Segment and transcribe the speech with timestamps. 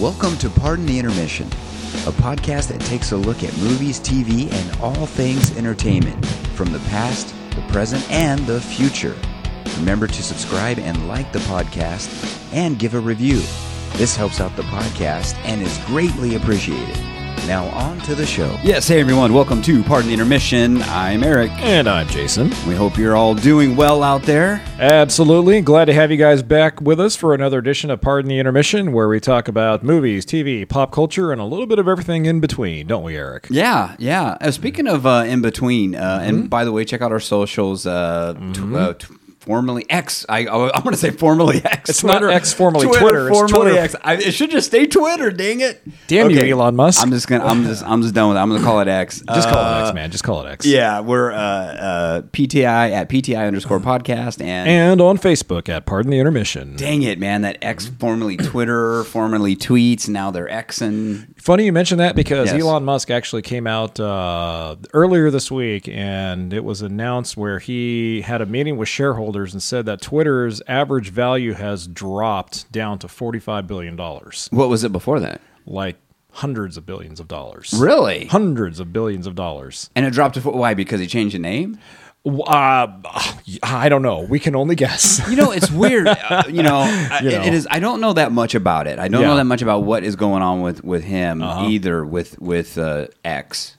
[0.00, 4.80] Welcome to Pardon the Intermission, a podcast that takes a look at movies, TV, and
[4.80, 9.14] all things entertainment from the past, the present, and the future.
[9.76, 12.08] Remember to subscribe and like the podcast
[12.54, 13.42] and give a review.
[13.98, 16.96] This helps out the podcast and is greatly appreciated.
[17.46, 18.56] Now, on to the show.
[18.62, 20.80] Yes, hey everyone, welcome to Pardon the Intermission.
[20.82, 21.50] I'm Eric.
[21.58, 22.50] And I'm Jason.
[22.68, 24.62] We hope you're all doing well out there.
[24.78, 25.60] Absolutely.
[25.60, 28.92] Glad to have you guys back with us for another edition of Pardon the Intermission,
[28.92, 32.38] where we talk about movies, TV, pop culture, and a little bit of everything in
[32.38, 33.48] between, don't we, Eric?
[33.50, 34.38] Yeah, yeah.
[34.40, 37.86] Uh, speaking of uh, in between, uh, and by the way, check out our socials.
[37.86, 40.24] Uh, tw- uh, t- formerly X.
[40.28, 41.90] I, I'm going to say formerly X.
[41.90, 43.78] It's not X, formerly Twitter, it's Formerly Twitter.
[43.78, 43.96] X.
[44.02, 45.30] I, it should just stay Twitter.
[45.30, 45.82] Dang it!
[46.06, 47.02] Damn you, Elon Musk.
[47.02, 47.44] I'm just gonna.
[47.44, 47.84] I'm just.
[47.84, 48.40] I'm just done with it.
[48.40, 49.22] I'm gonna call it X.
[49.34, 50.10] Just call Uh, it X, man.
[50.10, 50.64] Just call it X.
[50.66, 56.10] Yeah, we're uh, uh, PTI at PTI underscore podcast and And on Facebook at Pardon
[56.10, 56.76] the Intermission.
[56.76, 57.42] Dang it, man!
[57.42, 60.08] That X formerly Twitter, formerly tweets.
[60.08, 61.26] Now they're Xing.
[61.42, 62.62] Funny you mentioned that because Yes.
[62.62, 68.20] Elon Musk actually came out uh, earlier this week and it was announced where he
[68.20, 73.08] had a meeting with shareholders and said that Twitter's average value has dropped down to
[73.08, 73.96] $45 billion.
[73.96, 75.40] What was it before that?
[75.66, 75.96] Like
[76.30, 77.74] hundreds of billions of dollars.
[77.76, 78.26] Really?
[78.26, 79.90] Hundreds of billions of dollars.
[79.96, 80.40] And it dropped to.
[80.42, 80.74] Why?
[80.74, 81.76] Because he changed the name.
[82.24, 82.86] Uh,
[83.64, 84.20] I don't know.
[84.20, 85.20] We can only guess.
[85.28, 86.06] You know, it's weird.
[86.06, 87.42] uh, you know, I- You it- know.
[87.44, 87.66] it is.
[87.70, 88.98] I don't know that much about it.
[88.98, 89.26] I don't Yeah.
[89.26, 89.34] Uh-huh.
[89.34, 93.06] know that much about what is going on with with him either with with uh,
[93.24, 93.76] X.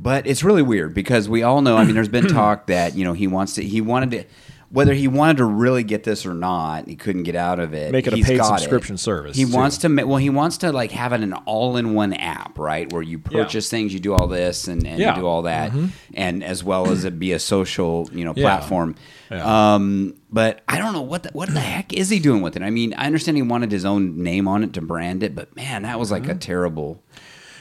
[0.00, 1.76] But it's really weird because we all know.
[1.76, 3.64] I mean, there's been talk that you know he wants to.
[3.64, 4.24] He wanted to.
[4.72, 7.90] Whether he wanted to really get this or not, he couldn't get out of it.
[7.90, 8.58] Make it a paid got it.
[8.60, 9.52] subscription service, He too.
[9.52, 9.88] wants to.
[10.04, 12.90] Well, he wants to like have it an all-in-one app, right?
[12.92, 15.08] Where you purchase things, you do all this, and, and Yeah.
[15.08, 15.16] Mm-hmm.
[15.16, 15.72] you do all that,
[16.14, 18.44] and as well as it be a social, you know, Yeah.
[18.44, 18.94] platform.
[19.28, 19.74] Yeah.
[19.74, 22.62] Um, but I don't know what the, what the heck is he doing with it.
[22.62, 25.54] I mean, I understand he wanted his own name on it to brand it, but
[25.56, 26.30] man, that was like Mm-hmm.
[26.30, 27.02] a terrible.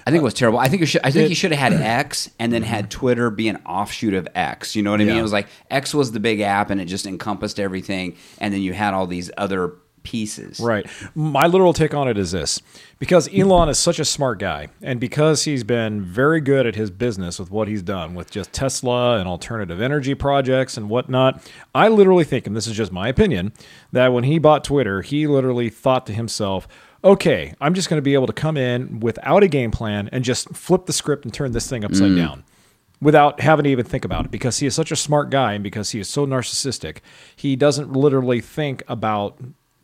[0.09, 0.59] I think it was terrible.
[0.59, 3.29] I think it should, I think he should have had X and then had Twitter
[3.29, 4.75] be an offshoot of X.
[4.75, 5.13] You know what I mean?
[5.13, 5.19] Yeah.
[5.19, 8.61] It was like X was the big app and it just encompassed everything, and then
[8.61, 10.59] you had all these other pieces.
[10.59, 10.87] Right.
[11.14, 12.61] My literal take on it is this
[12.97, 16.89] because Elon is such a smart guy, and because he's been very good at his
[16.89, 21.87] business with what he's done with just Tesla and alternative energy projects and whatnot, I
[21.89, 23.53] literally think, and this is just my opinion,
[23.91, 26.67] that when he bought Twitter, he literally thought to himself,
[27.04, 30.23] okay, I'm just going to be able to come in without a game plan and
[30.23, 32.17] just flip the script and turn this thing upside mm.
[32.17, 32.43] down
[33.02, 35.64] without having to even think about it because he is such a smart guy and
[35.64, 36.98] because he is so narcissistic
[37.36, 39.38] he doesn't literally think about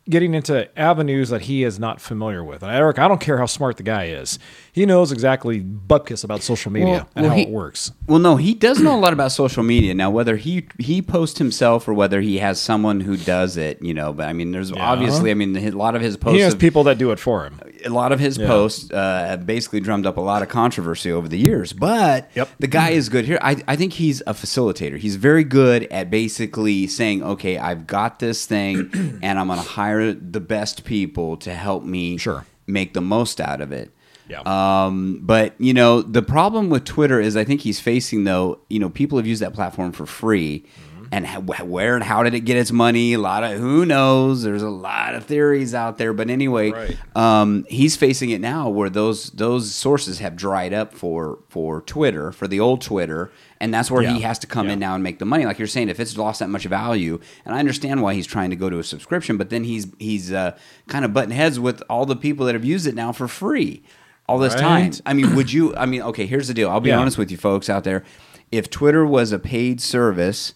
[0.08, 2.62] getting into avenues that he is not familiar with.
[2.62, 4.38] And eric i don't care how smart the guy is.
[4.72, 7.92] He knows exactly bupkis about social media Well- and well, how he- it works.
[8.08, 9.94] Well, no, he does know a lot about social media.
[9.96, 13.94] Now, whether he he posts himself or whether he has someone who does it, you
[13.94, 16.54] know, but I mean, there's obviously, I mean, a lot of his posts, he has
[16.54, 18.96] have- people that do it for him a lot of his posts uh,
[19.28, 21.72] have basically drummed up a lot of controversy over the years.
[21.74, 22.50] But Yep.
[22.60, 23.38] the guy is good here.
[23.42, 24.98] I, I think he's a facilitator.
[24.98, 28.90] He's very good at basically saying, okay, I've got this thing
[29.24, 32.46] and I'm going to hire the best people to help me Sure.
[32.68, 33.92] make the most out of it.
[34.28, 34.42] Yeah.
[34.42, 38.80] Um, but you know, the problem with Twitter is I think he's facing though, you
[38.80, 40.66] know, people have used that platform for free.
[40.66, 40.95] Mm-hmm.
[41.16, 43.14] And where and how did it get its money?
[43.14, 44.44] A lot of who knows.
[44.44, 46.98] There's a lot of theories out there, but anyway, Right.
[47.16, 52.34] um, he's facing it now where those those sources have dried up for for Twitter
[52.34, 53.32] for the old Twitter,
[53.62, 55.46] and that's where he has to come in now and make the money.
[55.46, 58.50] Like you're saying, if it's lost that much value, and I understand why he's trying
[58.50, 60.58] to go to a subscription, but then he's he's uh,
[60.90, 63.84] kind of butting heads with all the people that have used it now for free
[64.28, 64.92] all this time.
[65.06, 65.74] I mean, would you?
[65.78, 66.70] I mean, okay, here's the deal.
[66.70, 67.00] I'll be Yeah.
[67.00, 68.04] honest with you, folks out there.
[68.52, 70.56] If Twitter was a paid service.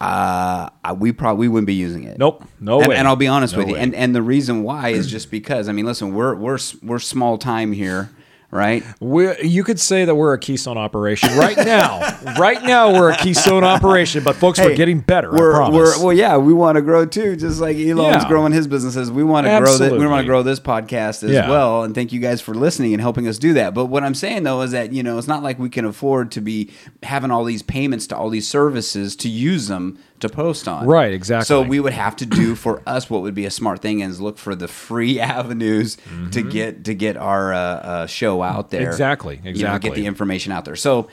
[0.00, 2.18] Uh, I- we probably we wouldn't be using it.
[2.18, 2.44] Nope.
[2.60, 2.96] No and, way.
[2.96, 3.74] And I'll be honest No with you.
[3.74, 3.80] way.
[3.80, 7.38] And and the reason why is just because I mean, listen, we're we're we're small
[7.38, 8.10] time here,
[8.54, 8.82] right?
[9.00, 11.98] we you could say that we're a keystone operation right now
[12.38, 15.98] right now we're a keystone operation but folks we're getting better We're, I promise.
[15.98, 18.28] we're well, yeah, we want to grow too, just like Elon's Yeah.
[18.28, 19.10] growing his businesses.
[19.10, 19.92] We want to grow that.
[19.92, 21.48] We want to grow this podcast as Yeah.
[21.48, 21.82] well.
[21.82, 23.74] And thank you guys for listening and helping us do that.
[23.74, 26.30] But what I'm saying though is that you know it's not like we can afford
[26.32, 26.70] to be
[27.02, 30.86] having all these payments to all these services to use them to post on.
[30.86, 31.46] Right, exactly.
[31.46, 34.20] So we would have to do for us what would be a smart thing is
[34.20, 35.96] look for the free avenues
[36.32, 38.82] to get to get our uh, uh, show out there.
[38.82, 38.90] Mm-hmm.
[38.90, 39.90] Exactly, You know, exactly.
[39.90, 40.76] get the information out there.
[40.76, 41.08] So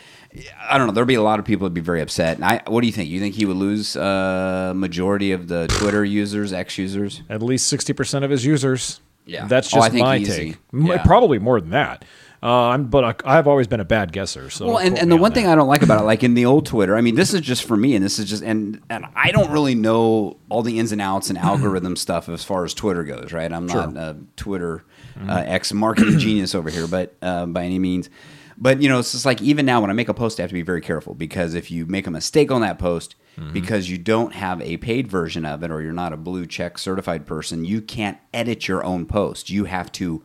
[0.70, 0.94] I don't know.
[0.94, 2.38] There'll be a lot of people that'd be very upset.
[2.38, 3.10] And I, what do you think?
[3.10, 7.22] You think he would lose uh, majority of the Twitter users, X users?
[7.30, 9.46] at least 60% of his users Yeah.
[9.48, 10.52] that's Oh, just think my easy.
[10.54, 10.58] take.
[10.74, 11.04] Yeah.
[11.04, 12.06] Probably more than that.
[12.44, 14.50] Uh, I'm, but I, I've always been a bad guesser.
[14.50, 15.46] So Well, and, and the on one thing.
[15.48, 17.64] I don't like about it, like in the old Twitter, I mean, this is just
[17.64, 20.92] for me, and this is just, and and I don't really know all the ins
[20.92, 23.52] and outs and algorithm stuff as far as Twitter goes, right?
[23.52, 24.84] I'm not a Twitter
[25.28, 28.10] uh, ex marketing genius over here, but uh, by any means.
[28.58, 30.50] But you know, it's just like even now when I make a post, I have
[30.50, 33.16] to be very careful because if you make a mistake on that post
[33.54, 36.78] because you don't have a paid version of it or you're not a blue check
[36.78, 39.50] certified person, you can't edit your own post.
[39.50, 40.24] You have to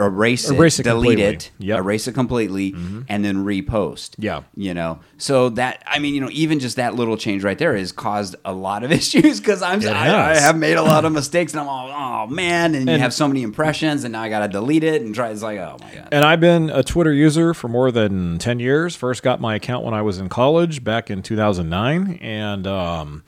[0.00, 1.34] erase it, Erase it delete completely.
[1.34, 1.78] it, Yep.
[1.78, 2.74] erase it completely,
[3.08, 4.14] and then repost.
[4.18, 4.42] Yeah.
[4.54, 5.00] you know.
[5.16, 8.36] So that I mean, you know, even just that little change right there has caused
[8.44, 11.60] a lot of issues because I'm I, I have made a lot of mistakes and
[11.60, 14.48] I'm all oh man, and, you have so many impressions, and now I got to
[14.48, 15.30] delete it and try.
[15.30, 16.08] It's like oh my god.
[16.12, 18.94] And I've been a Twitter user for more than 10 years.
[18.94, 22.18] First got my account when I was in college back in 2009.
[22.22, 23.24] And um,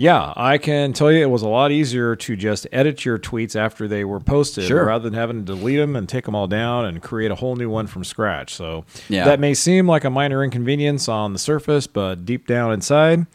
[0.00, 3.56] yeah, I can tell you it was a lot easier to just edit your tweets
[3.56, 4.84] after they were posted Sure.
[4.86, 7.56] rather than having to delete them and take them all down and create a whole
[7.56, 8.54] new one from scratch.
[8.54, 9.24] So Yeah.
[9.24, 13.26] that may seem like a minor inconvenience on the surface, but deep down inside,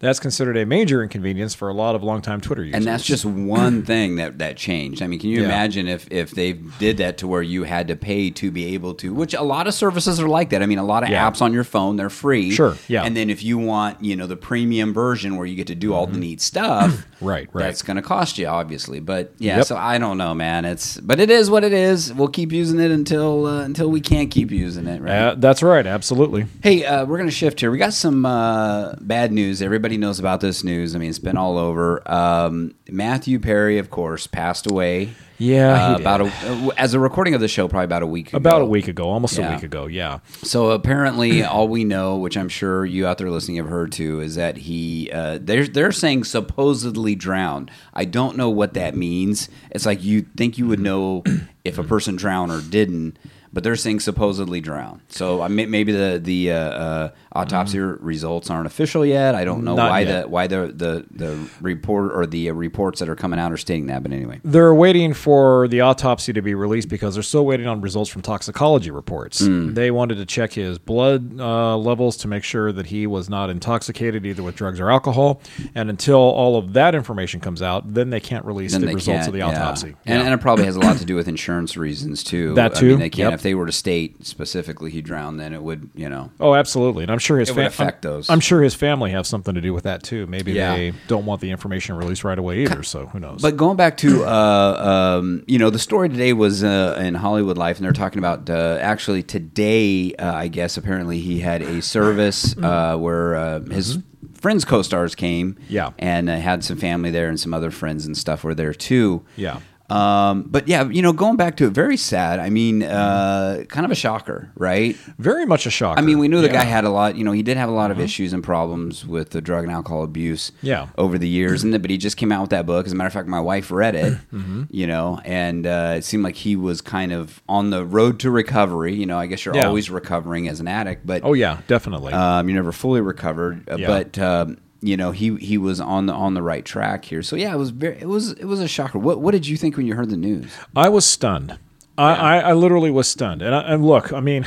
[0.00, 2.76] that's considered a major inconvenience for a lot of longtime Twitter users.
[2.78, 5.02] And that's just one thing that that changed.
[5.02, 5.44] I mean, can you Yeah.
[5.46, 8.94] imagine if if they did that to where you had to pay to be able
[8.94, 9.14] to?
[9.14, 10.62] Which a lot of services are like that.
[10.62, 11.30] I mean, a lot of Yeah.
[11.30, 12.50] apps on your phone they're free.
[12.50, 13.04] Sure, yeah.
[13.04, 15.94] And then if you want, you know, the premium version where you get to do
[15.94, 17.00] all the neat stuff, Mm-hmm.
[17.20, 17.64] Right, right.
[17.64, 18.98] That's going to cost you, obviously.
[18.98, 19.66] But yeah, Yep.
[19.66, 20.64] so I don't know, man.
[20.64, 22.14] It's but it is what it is.
[22.14, 25.02] We'll keep using it until uh, until we can't keep using it.
[25.02, 25.12] Right.
[25.12, 26.46] Uh, that's right, absolutely.
[26.62, 27.70] Hey, uh, we're going to shift here.
[27.70, 29.60] We got some uh, bad news.
[29.60, 30.94] Everybody knows about this news.
[30.94, 32.02] I mean, it's been all over.
[32.10, 35.10] Um, Matthew Perry, of course, passed away.
[35.38, 38.28] Yeah, uh, about a, uh, as a recording of the show, probably about a week
[38.28, 38.36] ago.
[38.36, 39.50] About a week ago, almost Yeah.
[39.50, 40.18] a week ago, yeah.
[40.42, 44.20] So apparently, all we know, which I'm sure you out there listening have heard too,
[44.20, 47.70] is that he uh, they're they're saying supposedly drowned.
[47.94, 49.48] I don't know what that means.
[49.70, 51.24] It's like you think you would know
[51.64, 53.18] if a person drowned or didn't,
[53.52, 55.00] but they're saying supposedly drowned.
[55.08, 59.34] So I may, maybe the the uh, uh, autopsy results aren't official yet.
[59.34, 59.76] I don't know Mm-hmm.
[59.76, 60.22] Not why yet.
[60.22, 63.56] the why the the the report or the uh, reports that are coming out are
[63.56, 64.02] stating that.
[64.02, 67.80] But anyway, They're waiting for the autopsy to be released because they're still waiting on
[67.80, 69.40] results from toxicology reports.
[69.40, 69.74] Hmm.
[69.74, 73.50] They wanted to check his blood uh, levels to make sure that he was not
[73.50, 75.40] intoxicated either with drugs or alcohol.
[75.74, 79.26] And until all of that information comes out, then they can't release then the results
[79.26, 79.48] of the yeah.
[79.48, 79.88] autopsy.
[80.06, 80.24] And, Yeah.
[80.26, 82.54] and it probably has a lot to do with insurance reasons too.
[82.54, 83.39] That I mean, too, they can't yep.
[83.40, 86.30] If they were to state specifically he drowned, then it would you know.
[86.38, 88.28] Oh, absolutely, and I'm sure his It would affect I'm, those.
[88.28, 90.26] I'm sure his family have something to do with that too.
[90.26, 90.76] Maybe Yeah.
[90.76, 92.82] they don't want the information released right away either.
[92.82, 93.40] So who knows?
[93.40, 97.56] But going back to uh, um, you know the story today was uh, in Hollywood
[97.56, 100.14] Life, and they're talking about uh, actually today.
[100.18, 103.98] Uh, I guess apparently he had a service uh, where uh, his
[104.40, 105.90] friends co-stars came, Yeah.
[105.98, 109.22] and uh, had some family there, and some other friends and stuff were there too.
[109.36, 109.60] Yeah.
[109.90, 112.38] Um, but yeah, you know, going back to it, very sad.
[112.38, 114.96] I mean, uh, kind of a shocker, right?
[115.18, 115.98] Very much a shocker.
[115.98, 116.52] I mean, we knew the Yeah.
[116.54, 117.16] Guy had a lot.
[117.16, 119.72] You know, he did have a lot of issues and problems with the drug and
[119.72, 120.52] alcohol abuse.
[120.62, 120.88] Yeah.
[120.98, 122.86] over the years, and but he just came out with that book.
[122.86, 124.16] As a matter of fact, my wife read it.
[124.30, 124.62] Mm-hmm.
[124.70, 128.30] You know, and uh, it seemed like he was kind of on the road to
[128.30, 128.94] recovery.
[128.94, 129.66] You know, I guess you're Yeah.
[129.66, 132.12] always recovering as an addict, but Oh yeah, definitely.
[132.12, 133.68] um, you're never fully recovered.
[133.70, 133.86] Uh, Yeah.
[133.86, 137.22] But um, you know, he he was on the on the right track here.
[137.22, 138.98] So yeah, it was very it was it was a shocker.
[138.98, 140.50] What what did you think when you heard the news?
[140.74, 141.58] I was stunned.
[141.98, 143.42] I, I, I literally was stunned.
[143.42, 144.46] And, I, and look, I mean,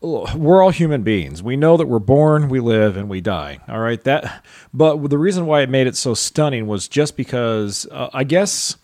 [0.00, 1.42] we're all human beings.
[1.42, 3.58] We know that we're born, we live, and we die.
[3.68, 4.02] All right.
[4.04, 8.24] That, but the reason why it made it so stunning was just because uh, I
[8.24, 8.76] guess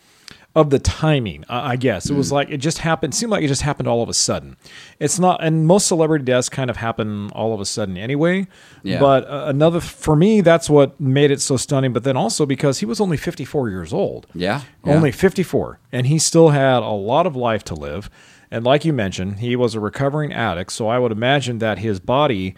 [0.54, 1.44] of the timing.
[1.48, 3.14] I guess it was like it just happened.
[3.14, 4.56] Seemed like it just happened all of a sudden.
[5.00, 8.46] It's not, and most celebrity deaths kind of happen all of a sudden anyway.
[8.82, 9.00] Yeah.
[9.00, 11.92] But uh, another for me, that's what made it so stunning.
[11.92, 14.26] But then also because he was only 54 years old.
[14.34, 15.16] Yeah, Only yeah.
[15.16, 15.80] 54.
[15.90, 18.08] And he still had a lot of life to live.
[18.50, 20.70] And like you mentioned, he was a recovering addict.
[20.72, 22.54] So I would imagine that his body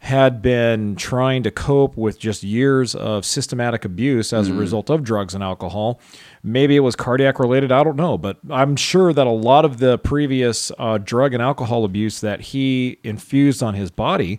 [0.00, 5.02] had been trying to cope with just years of systematic abuse as a result of
[5.02, 6.00] drugs and alcohol.
[6.42, 7.72] Maybe it was cardiac related.
[7.72, 8.16] I don't know.
[8.16, 12.40] But I'm sure that a lot of the previous uh, drug and alcohol abuse that
[12.40, 14.38] he infused on his body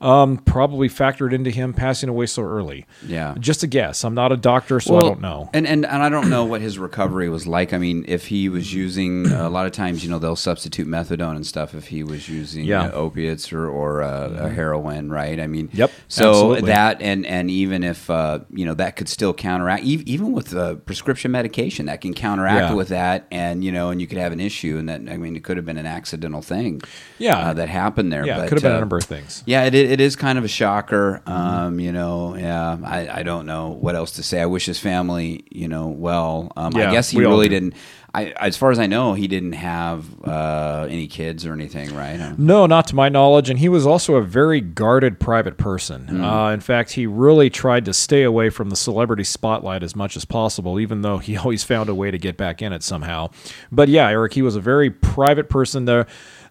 [0.00, 2.86] um, probably factored into him passing away so early.
[3.06, 3.34] Yeah.
[3.38, 4.04] Just a guess.
[4.04, 5.50] I'm not a doctor, so I don't know.
[5.52, 7.72] And, and and I don't know what his recovery was like.
[7.72, 11.34] I mean, if he was using a lot of times, you know, they'll substitute methadone
[11.34, 11.74] and stuff.
[11.74, 12.84] If he was using Yeah.
[12.88, 12.96] Mm-hmm.
[12.96, 15.40] uh, opiates or or uh, a heroin, right?
[15.40, 16.70] I mean, Yep, So absolutely.
[16.70, 20.76] that and and even if uh, you know that could still counteract, even with uh,
[20.76, 22.74] prescription medication, that can counteract Yeah.
[22.74, 25.34] with that, and you know, and you could have an issue, and that I mean,
[25.34, 26.82] it could have been an accidental thing,
[27.18, 27.36] Yeah.
[27.50, 28.24] uh, that happened there.
[28.24, 29.42] Yeah, but, it could have been uh, a number of things.
[29.46, 31.22] yeah, it, it it, is kind of a shocker.
[31.26, 34.40] Um, you know, yeah, I, I don't know what else to say.
[34.40, 36.52] I wish his family, you know, well.
[36.56, 37.54] Um, I guess he we all really do.
[37.60, 37.74] didn't.
[38.14, 42.18] I, as far as I know, he didn't have uh, any kids or anything, right?
[42.18, 43.50] Uh, No, not to my knowledge.
[43.50, 46.24] And he was also a very guarded private person.
[46.24, 50.16] Uh, in fact, he really tried to stay away from the celebrity spotlight as much
[50.16, 53.28] as possible, even though he always found a way to get back in it somehow.
[53.70, 56.06] But yeah, Eric, he was a very private person there.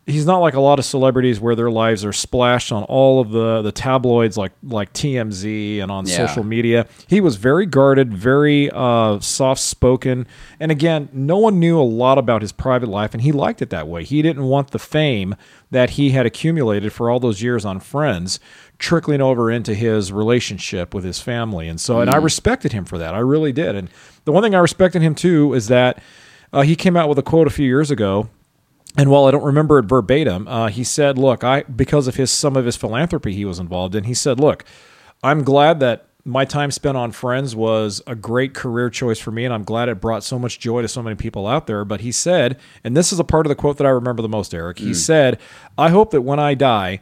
[0.09, 3.31] He's not like a lot of celebrities where their lives are splashed on all of
[3.31, 6.15] the, the tabloids like like TMZ and on Yeah.
[6.27, 6.87] social media.
[7.07, 10.25] He was very guarded, very uh, soft spoken,
[10.61, 13.69] and again, no one knew a lot about his private life, and he liked it
[13.71, 14.05] that way.
[14.05, 15.35] He didn't want the fame
[15.71, 18.39] that he had accumulated for all those years on Friends
[18.79, 22.97] trickling over into his relationship with his family, and so, and I respected him for
[22.97, 23.13] that.
[23.13, 23.75] I really did.
[23.75, 23.89] And
[24.23, 26.01] the one thing I respected him too is that
[26.53, 28.29] uh, he came out with a quote a few years ago
[28.97, 32.31] and while I don't remember it verbatim, uh, he said, "Look, I because of his
[32.31, 34.05] some of his philanthropy he was involved in.
[34.05, 34.65] He said, look,
[35.23, 39.45] I'm glad that my time spent on Friends was a great career choice for me,
[39.45, 41.85] and I'm glad it brought so much joy to so many people out there.
[41.85, 44.27] But he said, and this is a part of the quote that I remember the
[44.29, 44.79] most, Eric.
[44.79, 45.39] He said,
[45.77, 46.99] I hope that when I die,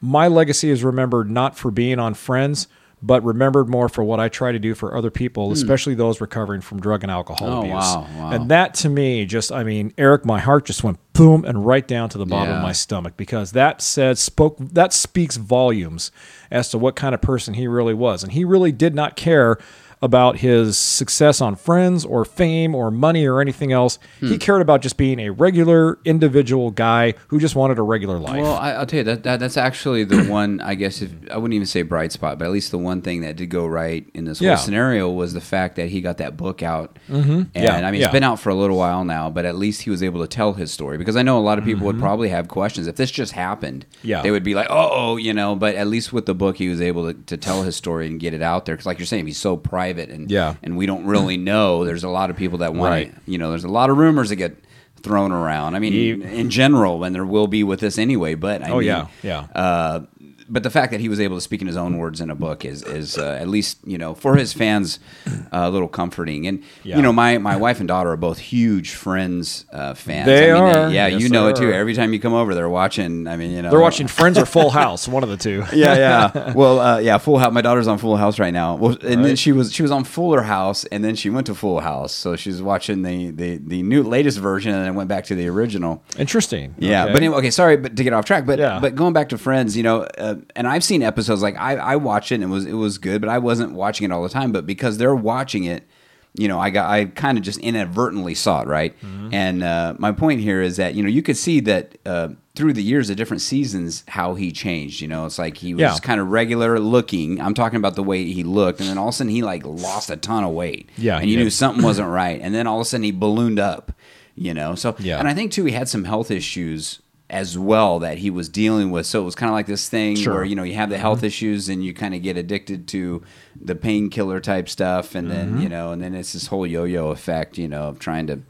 [0.00, 2.68] my legacy is remembered not for being on Friends."
[3.06, 5.52] But remembered more for what I try to do for other people, hmm.
[5.52, 7.72] especially those recovering from drug and alcohol Oh, abuse.
[7.74, 8.30] wow, wow.
[8.30, 11.86] And that to me, just I mean, Eric, my heart just went boom and right
[11.86, 12.56] down to the bottom Yeah.
[12.56, 16.10] of my stomach because that said spoke that speaks volumes
[16.50, 19.58] as to what kind of person he really was, and he really did not care
[20.02, 23.98] about his success on Friends or fame or money or anything else.
[24.20, 24.28] Hmm.
[24.28, 28.42] He cared about just being a regular individual guy who just wanted a regular life.
[28.42, 30.60] Well, I, I'll tell you that, that that's actually the one.
[30.60, 33.22] I guess if I wouldn't even say bright spot, but at least the one thing
[33.22, 34.56] that did go right in this whole Yeah.
[34.56, 36.98] scenario was the fact that he got that book out.
[37.08, 37.30] Mm-hmm.
[37.54, 38.06] And Yeah, I mean, yeah.
[38.06, 40.26] it's been out for a little while now, but at least he was able to
[40.28, 42.96] tell his story because I know a lot of people would probably have questions if
[42.96, 43.86] this just happened.
[43.98, 44.08] Mm-hmm.
[44.08, 44.22] Yeah.
[44.22, 46.80] they would be like, "Oh, you know," but at least with the book, he was
[46.80, 49.26] able to, to tell his story and get it out there because, like you're saying,
[49.26, 50.54] he's so private and Yeah.
[50.62, 51.84] and we don't really know.
[51.84, 53.14] There's a lot of people that want, Right.
[53.26, 54.56] you know, there's a lot of rumors that get
[55.02, 55.74] thrown around.
[55.74, 58.34] I mean, in general, and there will be with this anyway.
[58.34, 59.40] But I Oh, mean, yeah, yeah.
[59.54, 60.00] Uh,
[60.48, 62.34] but the fact that he was able to speak in his own words in a
[62.34, 66.46] book is is uh, at least you know for his fans uh, a little comforting.
[66.46, 66.96] And Yeah.
[66.96, 70.26] you know, my my wife and daughter are both huge Friends uh, fans.
[70.26, 70.90] They I mean, are.
[70.90, 71.68] yeah, Yes, you know it too.
[71.70, 71.72] are.
[71.74, 73.26] Every time you come over, they're watching.
[73.26, 75.64] I mean, you know, They're watching Friends or Full House, one of the two.
[75.72, 76.52] yeah, yeah.
[76.54, 77.18] Well, uh, yeah.
[77.18, 77.52] Full House.
[77.52, 78.76] My daughter's on Full House right now.
[78.76, 81.54] Well, and then she was she was on Fuller House, and then she went to
[81.54, 82.12] Full House.
[82.12, 85.48] So she's watching the the the new latest version, and then went back to the
[85.48, 86.02] original.
[86.18, 86.74] Interesting.
[86.78, 87.12] Yeah, Okay.
[87.12, 88.78] but anyway, okay, sorry, but to get off track, but Yeah.
[88.80, 90.06] but going back to Friends, you know,
[90.38, 92.98] uh, and I've seen episodes like I I watched it and it was it was
[92.98, 94.52] good, but I wasn't watching it all the time.
[94.52, 95.86] But because they're watching it,
[96.34, 98.94] you know, I got I kind of just inadvertently saw it, right?
[99.00, 99.34] Mm-hmm.
[99.34, 102.72] And uh, my point here is that you know you could see that uh, through
[102.72, 105.00] the years of different seasons how he changed.
[105.00, 105.96] You know, it's like he was Yeah.
[106.02, 107.40] kind of regular looking.
[107.40, 109.64] I'm talking about the way he looked, and then all of a sudden he like
[109.64, 110.88] lost a ton of weight.
[110.96, 113.58] Yeah, and you knew something wasn't right, and then all of a sudden he ballooned
[113.60, 113.92] up.
[114.36, 115.20] You know, so Yeah.
[115.20, 116.98] and I think too he had some health issues
[117.34, 119.04] as well that he was dealing with.
[119.06, 120.34] So it was kind of like this thing Sure.
[120.34, 123.22] where you know you have the health issues and you kind of get addicted to
[123.60, 127.58] the painkiller type stuff, and then you know, and then it's this whole yo-yo effect,
[127.58, 128.40] you know, of trying to.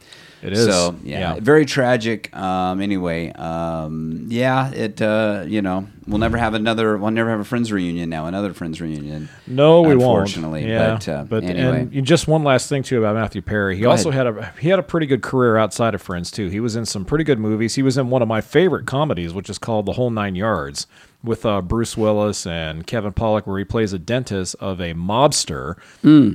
[0.42, 0.66] It is.
[0.66, 1.40] So yeah, Yeah.
[1.40, 2.34] very tragic.
[2.36, 5.00] Um, anyway, um, yeah, it.
[5.00, 6.96] Uh, you know, we'll never have another.
[6.96, 8.26] We'll never have a friends reunion now.
[8.26, 9.28] Another friends reunion.
[9.46, 10.20] No, we won't.
[10.28, 10.98] Unfortunately, yeah.
[11.28, 11.88] but, uh, anyway.
[11.92, 13.76] and just one last thing too about Matthew Perry.
[13.76, 14.26] He Go also ahead.
[14.26, 16.48] had a he had a pretty good career outside of Friends too.
[16.48, 17.74] He was in some pretty good movies.
[17.74, 20.86] He was in one of my favorite comedies, which is called The Whole Nine Yards,
[21.22, 25.76] with uh, Bruce Willis and Kevin Pollak, where he plays a dentist of a mobster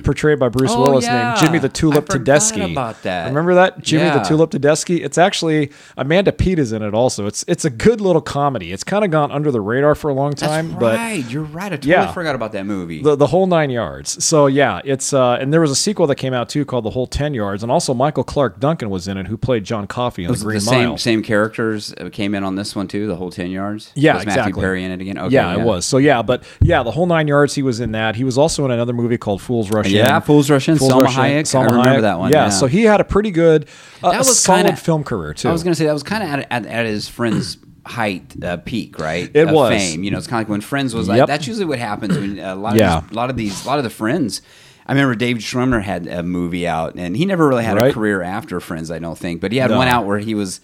[0.02, 1.28] portrayed by Bruce Oh, Willis yeah.
[1.28, 2.72] named Jimmy the Tulip I Tedeschi.
[2.72, 3.26] about that.
[3.28, 5.04] Remember that Jimmy the Tulip Tedeschi?
[5.04, 7.26] It's actually Amanda Peet is in it also.
[7.26, 8.72] It's it's a good little comedy.
[8.72, 11.24] It's kind of gone under the radar for a long That's time, but right.
[11.30, 11.66] You're right.
[11.72, 12.12] I totally Yeah.
[12.12, 13.02] forgot about that movie.
[13.02, 14.22] the, the whole nine yards.
[14.24, 16.90] So yeah, it's uh, and there was a sequel that came out too called the
[16.90, 20.24] whole ten yards, and also Michael Clarke Duncan was in it, who played John Coffey
[20.24, 20.98] in Was the Green the same Mile.
[20.98, 23.06] same characters came in on this one too?
[23.06, 23.92] The whole ten yards.
[23.94, 24.50] Yeah, was exactly.
[24.52, 25.18] Matthew Perry in it again?
[25.18, 25.84] Okay, yeah, it was.
[25.84, 27.54] So yeah, but yeah, the whole nine yards.
[27.54, 28.16] He was in that.
[28.16, 29.92] He was also in another movie called Fools Rush In.
[29.92, 31.54] Yeah, Fools Rush In, Salma Hayek.
[31.54, 32.48] I remember that one, Yeah, yeah.
[32.50, 33.66] so he had a pretty good,
[34.02, 35.48] uh, That was solid kinda- film career too.
[35.48, 37.56] I was going to say that was kind of at, at, at his friend's
[37.86, 39.30] height uh, peak, right?
[39.34, 39.70] It Of was.
[39.70, 40.04] fame.
[40.04, 41.18] You know, it's kind of like when Friends was like.
[41.18, 41.26] Yep.
[41.28, 42.98] That's usually what happens when uh, a lot Yeah.
[42.98, 44.42] of these, a lot of these, a lot of the Friends.
[44.86, 48.22] I remember David Schwimmer had a movie out, and he never really had a career
[48.22, 48.90] after Friends.
[48.90, 49.78] I don't think, but he had No.
[49.78, 50.60] one out where he was.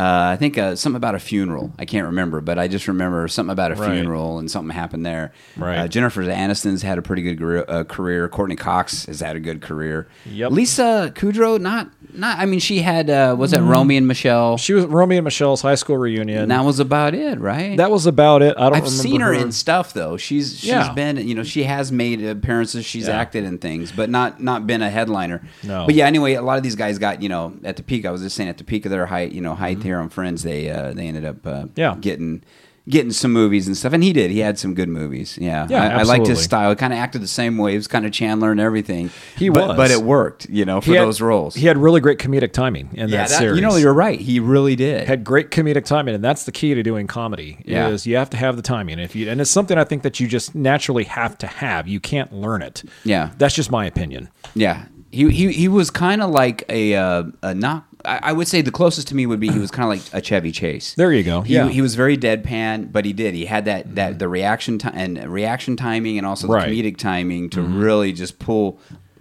[0.00, 1.72] Uh, I think uh, something about a funeral.
[1.78, 3.92] I can't remember, but I just remember something about a Right.
[3.92, 5.32] funeral and something happened there.
[5.56, 5.76] Right.
[5.78, 8.28] Uh, Jennifer Aniston's had a pretty good career, uh, career.
[8.28, 10.08] Courteney Cox has had a good career.
[10.30, 10.52] Yep.
[10.52, 12.38] Lisa Kudrow, not not.
[12.38, 14.56] I mean, she had uh, was that Romy and Michelle?
[14.56, 16.42] She was Romeo and Michelle's high school reunion.
[16.42, 17.76] And that was about it, right?
[17.76, 18.54] that was about it.
[18.56, 20.16] I don't I've seen her, in stuff though.
[20.16, 20.92] She's she's Yeah.
[20.94, 22.84] been you know she has made appearances.
[22.86, 23.18] She's Yeah.
[23.20, 25.42] acted in things, but not not been a headliner.
[25.62, 25.84] No.
[25.86, 28.06] But yeah, anyway, a lot of these guys got you know at the peak.
[28.06, 30.08] I was just saying at the peak of their height, you know, height here on
[30.08, 31.66] Friends, they uh, they ended up uh.
[31.76, 31.96] Yeah.
[32.00, 32.42] getting
[32.88, 33.92] getting some movies and stuff.
[33.92, 34.30] And he did.
[34.30, 35.38] He had some good movies.
[35.40, 36.70] Yeah, Yeah, I, I liked his style.
[36.70, 37.72] He kind of acted the same way.
[37.72, 39.10] He was kind of Chandler and everything.
[39.36, 39.76] He but, was.
[39.76, 40.48] but it worked.
[40.50, 41.54] You know, for had- those roles.
[41.54, 43.56] He had really great comedic timing in yeah, that, that- series.
[43.56, 44.18] you know, you're right.
[44.18, 45.06] He really did.
[45.06, 47.62] had great comedic timing, and that's the key to doing comedy.
[47.64, 47.88] Yeah.
[47.88, 48.98] Is you have to have the timing.
[48.98, 51.86] If you and it's something I think that you just naturally have to have.
[51.86, 52.82] You can't learn it.
[53.04, 53.30] Yeah.
[53.38, 54.30] that's just my opinion.
[54.54, 57.84] Yeah, he he he was kind of like a uh, a not.
[58.04, 60.14] I I would say the closest to me would be he was kind of like
[60.14, 60.94] a Chevy Chase.
[60.94, 61.42] There you go.
[61.42, 63.34] He, yeah, he was very deadpan, but he did.
[63.34, 64.18] He had that that mm-hmm.
[64.18, 66.68] the reaction time and reaction timing, and also the Right.
[66.68, 67.80] comedic timing to mm-hmm.
[67.80, 68.80] really just pull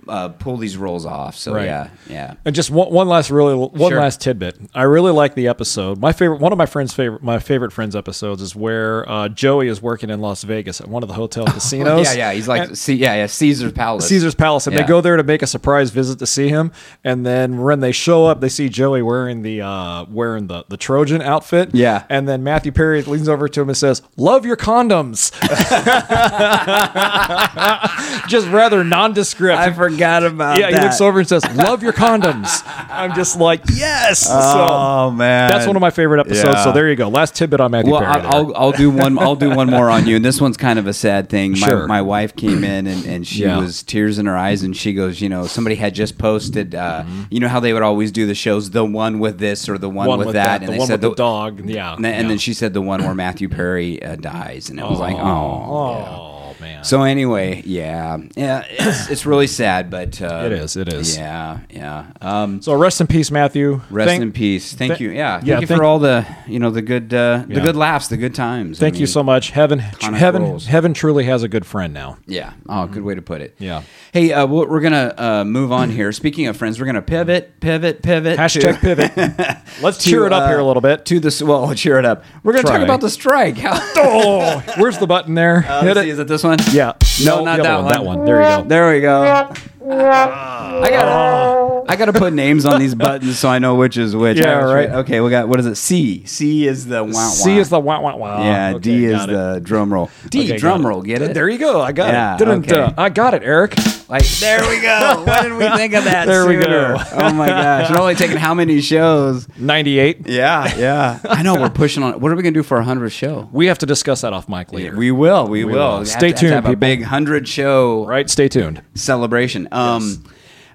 [0.10, 1.36] uh, pull these roles off.
[1.38, 1.66] So Right.
[1.66, 2.34] yeah, yeah.
[2.46, 4.00] And just one, one last really one Sure.
[4.00, 4.58] last tidbit.
[4.74, 6.00] I really like the episode.
[6.00, 9.68] My favorite one of my friends favorite my favorite friends episodes is where uh, Joey
[9.68, 12.08] is working in Las Vegas at one of the hotel casinos.
[12.08, 12.34] yeah, yeah.
[12.34, 13.26] He's like, And- see, yeah, yeah.
[13.28, 14.08] Caesar's Palace.
[14.08, 14.82] Caesar's Palace, and Yeah.
[14.82, 16.72] they go there to make a surprise visit to see him.
[17.04, 20.78] And then when they show up, they see Joey wearing the uh, wearing the the
[20.78, 21.70] Trojan outfit.
[21.74, 22.04] Yeah.
[22.10, 25.32] and then Matthew Perry leans over to him and says, "Love your condoms."
[28.28, 29.60] Just rather nondescript.
[29.60, 30.80] I forgot about yeah, that.
[30.80, 34.28] he looks over and says, "Love your condoms." I'm just like, yes.
[34.30, 36.56] Oh man, that's one of my favorite episodes.
[36.56, 36.64] Yeah.
[36.64, 37.10] So there you go.
[37.10, 38.12] Last tidbit on Matthew Well, Perry.
[38.14, 38.32] I- there.
[38.32, 39.18] I'll, I'll do one.
[39.20, 40.16] I'll do one more on you.
[40.18, 41.52] And this one's kind of a sad thing.
[41.52, 41.88] My, Sure.
[41.88, 43.60] my wife came in and, and she Yeah.
[43.60, 46.76] was tears in her eyes, and she goes, you know, somebody had just posted.
[46.76, 47.24] Uh, Mm-hmm.
[47.30, 49.90] You know how they would always do the shows, the one with this or the
[49.90, 51.64] one, one with, with that, the and they one said with the, dog.
[51.70, 52.28] Yeah, And, then, and yeah.
[52.30, 55.20] then she said the one where Matthew Perry uh, dies, and it was like, oh.
[55.22, 56.29] oh
[56.60, 56.84] man.
[56.84, 61.18] So anyway, yeah, yeah, it's, it's really sad, but uh, It is, it is.
[61.18, 62.08] Yeah, yeah.
[62.22, 63.82] Um, So rest in peace, Matthew.
[63.90, 64.74] Rest Thank- in peace.
[64.74, 65.12] Thank Th- you.
[65.12, 65.38] Yeah.
[65.38, 68.08] Thank yeah, you thank- for all the you know the good uh, the good laughs,
[68.08, 68.80] the good times.
[68.80, 69.52] I Thank you so much.
[69.52, 70.66] Heaven, Conic heaven, rolls.
[70.66, 72.18] heaven truly has a good friend now.
[72.28, 72.54] Yeah.
[72.68, 73.56] Oh, good way to put it.
[73.60, 73.84] Yeah.
[74.14, 76.12] Hey, uh, we're we're gonna uh, move on here.
[76.12, 78.38] Speaking of friends, we're gonna pivot, pivot, pivot.
[78.40, 79.12] Hashtag to- pivot.
[79.82, 81.06] Let's to, cheer it up uh, here a little bit.
[81.06, 82.24] To the well, cheer it up.
[82.44, 83.58] We're gonna talk about the strike.
[83.58, 85.66] How, oh, where's the button there?
[85.68, 86.04] Uh, Hit let's it.
[86.04, 86.49] see, is it this one?
[86.72, 86.94] Yeah.
[87.24, 87.94] No, No, not that other one.
[87.94, 88.26] That one.
[88.26, 88.68] There you go.
[88.68, 89.54] There we go.
[89.92, 94.38] I gotta, I gotta put names on these buttons so I know which is which.
[94.38, 94.90] Yeah, right.
[94.90, 95.76] Okay, we got what is it?
[95.76, 96.24] C.
[96.26, 97.12] C is the wow.
[97.30, 98.44] C is the wow wow wow.
[98.44, 99.34] Yeah, Okay, D is got it.
[99.34, 100.10] the drum roll.
[100.30, 100.90] D Okay, drum got it.
[100.90, 101.02] roll.
[101.02, 101.34] Get it?
[101.34, 101.82] There you go.
[101.82, 102.40] I got Yeah, it.
[102.40, 102.80] Didn't okay.
[102.82, 103.76] uh, I got it, Eric?
[104.08, 105.24] Like there we go.
[105.28, 106.26] Why didn't we think of that?
[106.26, 106.66] There we sooner?
[106.96, 107.04] go.
[107.14, 107.90] Oh my gosh!
[107.92, 109.48] It's only taking how many shows?
[109.58, 110.28] Ninety-eight.
[110.28, 111.20] Yeah, yeah.
[111.26, 112.20] I know we're pushing on.
[112.20, 113.48] What are we gonna do for our hundredth show?
[113.52, 114.96] We have to discuss that off mic later.
[114.96, 115.48] We will.
[115.48, 115.74] We, will.
[115.74, 115.92] will.
[115.94, 116.80] We have Stay to- have to tuned, have a people.
[116.80, 118.28] big hundred show right.
[118.30, 118.82] Stay tuned.
[118.96, 119.68] celebration.
[119.72, 119.79] Um,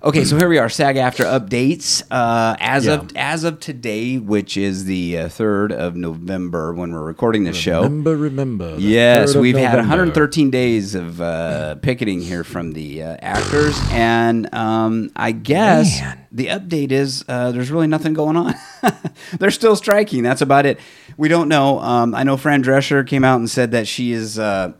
[0.02, 0.68] okay, so here we are.
[0.68, 2.02] SAG-AFTRA updates.
[2.10, 2.92] Uh, as Yeah.
[2.94, 7.56] of as of today, which is the uh, third of November, when we're recording this
[7.56, 7.82] show.
[7.82, 8.76] Remember, remember.
[8.78, 15.10] Yes, we've had 113 days of uh, picketing here from the uh, actors, and um,
[15.16, 16.26] I guess Man.
[16.32, 18.54] the update is uh, there's really nothing going on.
[19.38, 20.22] They're still striking.
[20.22, 20.78] That's about it.
[21.16, 21.78] We don't know.
[21.80, 24.72] Um, I know Fran Drescher came out and said that she is uh,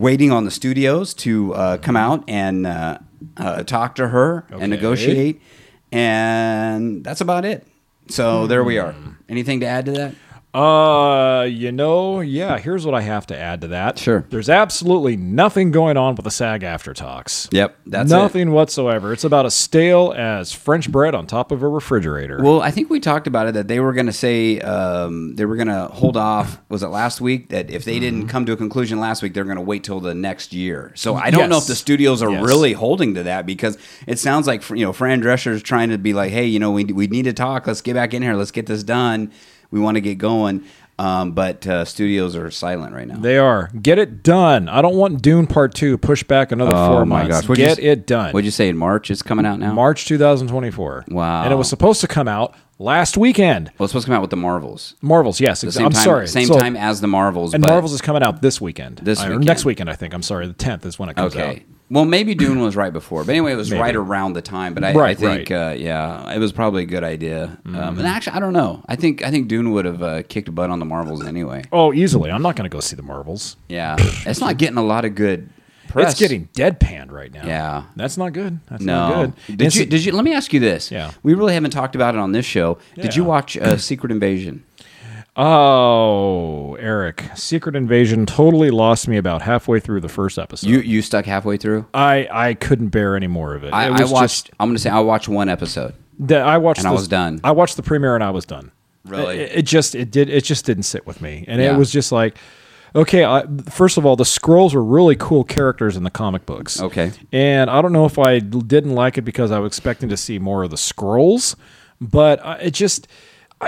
[0.00, 2.98] waiting on the studios to uh, come out and uh,
[3.36, 4.62] uh, talk to her Okay.
[4.62, 5.40] and negotiate,
[5.92, 7.66] and that's about it.
[8.08, 8.92] So there we are.
[8.92, 9.10] Hmm.
[9.28, 10.14] Anything to add to that?
[10.52, 12.58] Uh, you know, yeah.
[12.58, 13.98] Here's what I have to add to that.
[13.98, 14.24] Sure.
[14.30, 17.48] There's absolutely nothing going on with the SAG-AFTRA talks.
[17.52, 18.14] Yep, that's it.
[18.14, 19.12] nothing whatsoever.
[19.12, 22.40] It's about as stale as French bread on top of a refrigerator.
[22.42, 25.44] Well, I think we talked about it that they were going to say um, they
[25.44, 26.60] were going to hold off.
[26.68, 29.44] Was it last week that if they didn't come to a conclusion last week, they're
[29.44, 30.90] going to wait till the next year.
[30.96, 32.44] So I don't know if the studios are Yes.
[32.44, 35.98] really holding to that because it sounds like you know Fran Drescher is trying to
[35.98, 37.66] be like, hey, you know, we we need to talk.
[37.66, 38.34] Let's get back in here.
[38.34, 39.32] Let's get this done.
[39.70, 40.64] We want to get going.
[40.98, 43.16] Um, but uh, studios are silent right now.
[43.18, 43.70] they are.
[43.80, 44.68] Get it done.
[44.68, 47.28] I don't want Dune Part 2 pushed back another Oh, four months.
[47.40, 47.48] gosh.
[47.48, 48.32] What'd you Get s- it done.
[48.34, 49.10] What'd you say in March?
[49.10, 49.72] It's coming out now.
[49.72, 51.06] March 2024.
[51.08, 51.44] Wow.
[51.44, 53.70] And it was supposed to come out last weekend.
[53.78, 54.94] Well, it's supposed to come out with the Marvels.
[55.00, 55.62] Marvels, yes.
[55.62, 56.28] The ex- same I'm time, sorry.
[56.28, 57.54] Same So- time as the Marvels.
[57.54, 58.98] And Marvels is coming out this weekend.
[59.02, 59.44] This weekend.
[59.46, 60.12] next weekend, I think.
[60.12, 60.46] I'm sorry.
[60.48, 61.40] The 10th is when it comes out.
[61.42, 61.64] Okay.
[61.90, 63.80] Well, maybe Dune was right before, but anyway, it was Maybe.
[63.82, 64.74] right around the time.
[64.74, 65.70] But I, I think, right.
[65.72, 67.58] Uh, yeah, it was probably a good idea.
[67.66, 67.98] Um, Mm-hmm.
[67.98, 68.82] and actually, I don't know.
[68.88, 71.64] I think I think Dune would have uh, kicked butt on the Marvels anyway.
[71.72, 72.30] Oh, easily.
[72.30, 73.56] I'm not going to go see the Marvels.
[73.68, 75.48] Yeah, it's not getting a lot of good
[75.88, 76.12] press.
[76.12, 77.44] It's getting deadpanned right now.
[77.44, 77.82] Yeah.
[77.96, 78.60] that's not good.
[78.68, 79.08] That's no.
[79.08, 79.56] not good.
[79.58, 79.86] Did And you?
[79.86, 80.12] Did you?
[80.12, 80.92] Let me ask you this.
[80.92, 81.10] Yeah.
[81.24, 82.78] We really haven't talked about it on this show.
[82.94, 84.62] Did you watch uh, Secret Invasion?
[85.36, 90.68] Oh, Eric, Secret Invasion totally lost me about halfway through the first episode.
[90.68, 91.86] You you stuck halfway through.
[91.94, 93.72] I I couldn't bear any more of it.
[93.72, 94.46] I, it I watched.
[94.46, 95.94] just- I'm going to say I watched one episode.
[96.18, 97.40] the, I watched and I was done.
[97.44, 98.70] I watched the premiere and I was done.
[99.04, 99.38] Really?
[99.40, 101.74] It, it just it did it just didn't sit with me, and Yeah.
[101.74, 102.36] it was just like.
[102.92, 106.82] Okay, I, first of all, the Skrulls were really cool characters in the comic books.
[106.82, 107.12] Okay.
[107.30, 110.40] And I don't know if I didn't like it because I was expecting to see
[110.40, 111.54] more of the Skrulls,
[112.00, 113.06] but uh, it just,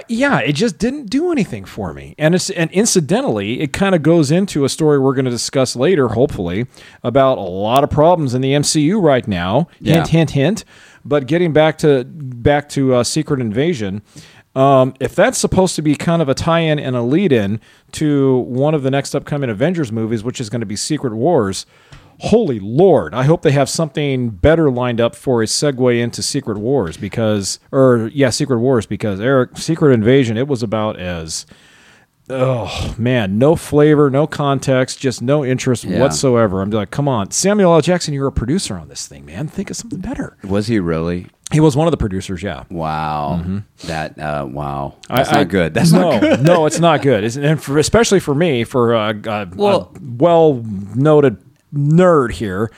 [0.08, 2.14] yeah, it just didn't do anything for me.
[2.18, 5.76] And it's and incidentally, it kind of goes into a story we're going to discuss
[5.76, 6.66] later, hopefully,
[7.02, 9.68] about a lot of problems in the MCU right now.
[9.80, 9.96] Yeah.
[9.96, 10.64] Hint, hint, hint.
[11.04, 14.02] But getting back to back to uh, Secret Invasion.
[14.54, 17.58] Um, if that's supposed to be kind of a tie-in and a lead-in
[17.92, 21.64] to one of the next upcoming Avengers movies, which is going to be Secret Wars,
[22.20, 26.58] holy lord i hope they have something better lined up for a segue into secret
[26.58, 31.46] wars because or yeah secret wars because eric secret invasion it was about as
[32.30, 36.00] oh man no flavor no context just no interest Yeah.
[36.00, 39.48] whatsoever i'm like come on samuel l jackson you're a producer on this thing man
[39.48, 41.26] think of something better Was he really?
[41.50, 43.42] he was one of the producers yeah Wow.
[43.84, 44.18] That.
[44.18, 44.94] Uh, wow.
[45.08, 45.34] That's Mm-hmm.
[45.34, 45.74] I- not I- good.
[45.74, 46.42] That's no, not good.
[46.42, 47.24] no, it's not good.
[47.24, 51.36] It's, and for, especially for me, for a, a, Well- a well-noted
[51.72, 52.70] nerd here,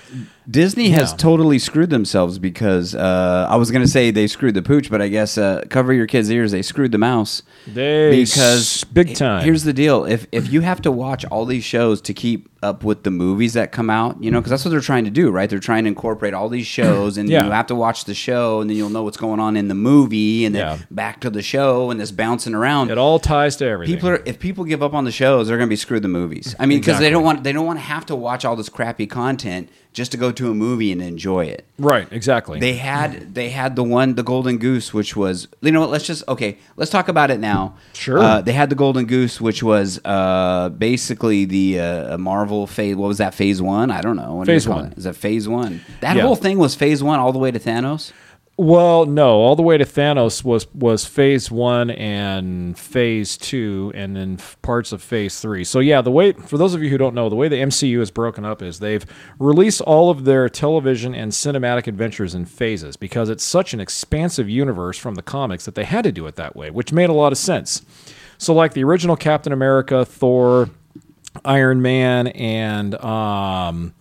[0.50, 4.62] Disney has totally screwed themselves because uh, I was going to say they screwed the
[4.62, 6.52] pooch, but I guess uh, cover your kids' ears.
[6.52, 7.42] They screwed the mouse.
[7.66, 9.42] They s- big time.
[9.44, 12.82] Here's the deal: if if you have to watch all these shows to keep up
[12.84, 15.30] with the movies that come out, you know, because that's what they're trying to do,
[15.30, 15.48] right?
[15.50, 17.44] They're trying to incorporate all these shows, and Yeah.
[17.46, 19.74] you have to watch the show, and then you'll know what's going on in the
[19.74, 20.78] movie, and then Yeah.
[20.90, 22.90] back to the show, and this bouncing around.
[22.90, 23.94] it all ties to everything.
[23.96, 26.08] People are if people give up on the shows, they're going to be screwed the
[26.08, 26.54] movies.
[26.58, 28.68] I mean, because they don't want they don't want to have to watch all this
[28.68, 31.64] crappy content just to go to a movie and enjoy it.
[31.78, 32.60] right, exactly.
[32.60, 35.88] They had they had the one the golden goose, which was you know what?
[35.90, 36.58] Let's just okay.
[36.76, 37.76] Let's talk about it now.
[37.94, 38.18] Sure.
[38.18, 42.96] Uh, they had the golden goose, which was uh, basically the uh, Marvel phase.
[42.96, 43.34] What was that?
[43.34, 43.90] Phase one?
[43.90, 44.34] I don't know.
[44.34, 44.86] What Phase one.
[44.92, 44.98] it?
[44.98, 45.80] Is that phase one?
[46.00, 46.22] That Yeah.
[46.22, 48.12] whole thing was phase one all the way to Thanos.
[48.56, 54.14] Well, no, all the way to Thanos was was phase one and phase two, and
[54.14, 55.64] then parts of phase three.
[55.64, 58.00] So yeah, the way for those of you who don't know, the way the MCU
[58.00, 59.04] is broken up is they've
[59.40, 64.48] released all of their television and cinematic adventures in phases because it's such an expansive
[64.48, 67.14] universe from the comics that they had to do it that way, which made a
[67.14, 67.82] lot of sense.
[68.38, 70.70] So like the original Captain America, Thor,
[71.44, 73.94] Iron Man, and um,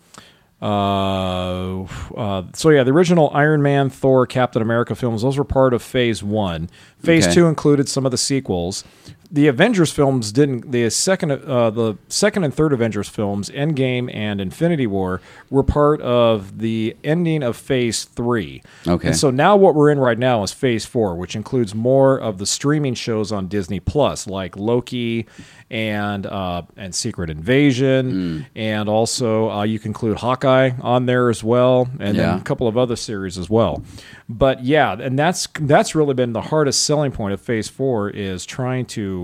[0.63, 1.83] uh,
[2.15, 5.81] uh, so yeah, the original Iron Man, Thor, Captain America films, those were part of
[5.81, 6.69] Phase One.
[6.99, 7.33] Phase Okay.
[7.33, 8.85] Two included some of the sequels.
[9.33, 10.71] The Avengers films didn't.
[10.71, 15.99] The second, uh, the second and third Avengers films, Endgame and Infinity War, were part
[16.01, 18.61] of the ending of Phase Three.
[18.87, 19.07] Okay.
[19.07, 22.37] And so now what we're in right now is Phase Four, which includes more of
[22.37, 25.25] the streaming shows on Disney Plus, like Loki
[25.71, 28.41] and uh, and Secret Invasion, Hmm.
[28.55, 32.27] and also uh, you can include Hawkeye on there as well, and Yeah.
[32.27, 33.81] then a couple of other series as well.
[34.29, 38.45] But yeah, and that's that's really been the hardest selling point of Phase Four is
[38.45, 39.22] trying to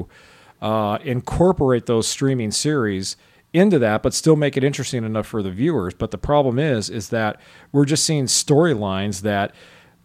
[0.61, 3.15] uh, incorporate those streaming series
[3.53, 5.93] into that, but still make it interesting enough for the viewers.
[5.93, 7.39] But the problem is, is that
[7.71, 9.53] we're just seeing storylines that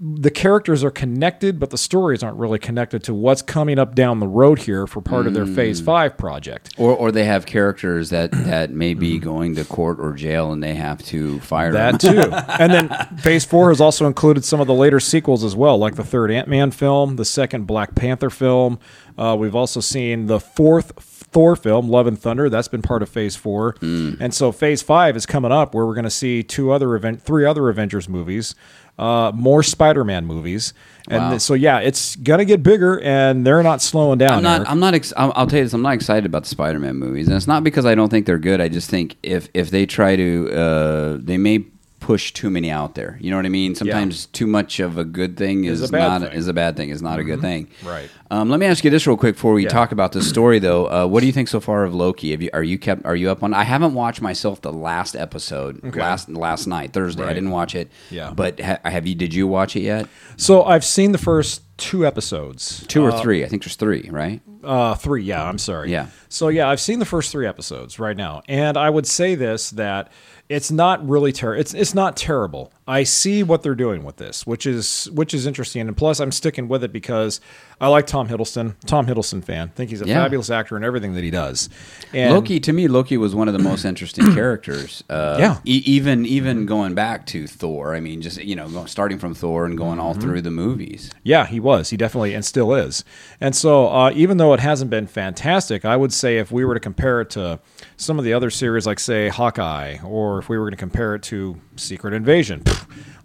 [0.06, 4.20] the characters are connected, but the stories aren't really connected to what's coming up down
[4.20, 5.84] the road here for part of their Phase Mm.
[5.86, 6.74] Five project.
[6.76, 10.62] Or, or they have characters that, that may be going to court or jail and
[10.62, 12.14] they have to fire That them.
[12.14, 12.32] too.
[12.58, 15.94] and then Phase 4 has also included some of the later sequels as well, like
[15.94, 18.78] the third Ant Man film, the second Black Panther film.
[19.16, 20.92] Uh, we've also seen the fourth
[21.34, 22.48] Thor film, Love and Thunder.
[22.50, 23.76] That's been part of Phase 4.
[23.80, 27.22] And so Phase 5 is coming up where we're going to see two other event,
[27.22, 28.54] three other Avengers movies,
[28.98, 30.72] uh, more Spider Man movies.
[31.08, 31.38] And Wow.
[31.38, 34.38] so, yeah, it's to get bigger and they're not slowing down.
[34.38, 34.56] I'm not.
[34.60, 34.70] Eric.
[34.70, 34.94] I'm not.
[34.94, 35.74] Ex- I'll, I'll tell you this.
[35.74, 38.38] I'm not excited about the Spider-Man movies, and it's not because I don't think they're
[38.38, 38.60] good.
[38.60, 41.66] I just think if if they try to, uh, they may
[42.04, 43.16] push too many out there.
[43.18, 43.74] You know what I mean?
[43.74, 46.28] Sometimes too much of a good thing is, Is a not thing.
[46.28, 46.38] Mm-hmm.
[46.38, 46.90] is a bad thing.
[46.90, 47.68] Is not a good thing.
[47.82, 48.10] Right.
[48.30, 49.70] Um, let me ask you this real quick before we Yeah.
[49.70, 50.84] talk about the story, though.
[50.86, 52.32] Uh, what do you think so far of Loki?
[52.32, 53.54] Have you are you kept are you up on?
[53.54, 55.98] I haven't watched myself the last episode Okay.
[55.98, 57.24] last last night Thursday.
[57.24, 57.90] I didn't watch it.
[58.10, 58.32] Yeah.
[58.36, 59.14] But ha- have you?
[59.14, 60.06] Did you watch it yet?
[60.36, 62.86] So, I've seen the first two episodes.
[62.86, 63.44] Two or three?
[63.44, 64.40] I think there's three, right?
[64.62, 65.22] Uh, three.
[65.22, 65.90] Yeah, I'm sorry.
[65.90, 66.08] Yeah.
[66.28, 69.70] So yeah, I've seen the first three episodes right now, and I would say this
[69.70, 70.10] that
[70.48, 71.60] it's not really terrible.
[71.60, 72.72] It's it's not terrible.
[72.86, 76.30] I see what they're doing with this, which is which is interesting, and plus I'm
[76.30, 77.40] sticking with it because
[77.80, 78.74] I like Tom Hiddleston.
[78.84, 79.70] Tom Hiddleston fan.
[79.74, 80.22] think he's a Yeah.
[80.22, 81.70] fabulous actor in everything that he does.
[82.12, 85.02] And Loki to me, Loki was one of the most interesting characters.
[85.08, 85.56] Uh, Yeah.
[85.64, 87.94] e- even even going back to Thor.
[87.94, 91.10] I mean, just you know, starting from Thor and going all through the movies.
[91.22, 91.88] Yeah, he was.
[91.88, 93.02] He definitely and still is.
[93.40, 96.74] And so, uh, even though it hasn't been fantastic, I would say if we were
[96.74, 97.60] to compare it to
[97.96, 101.14] some of the other series, like say Hawkeye, or if we were going to compare
[101.14, 102.62] it to Secret Invasion,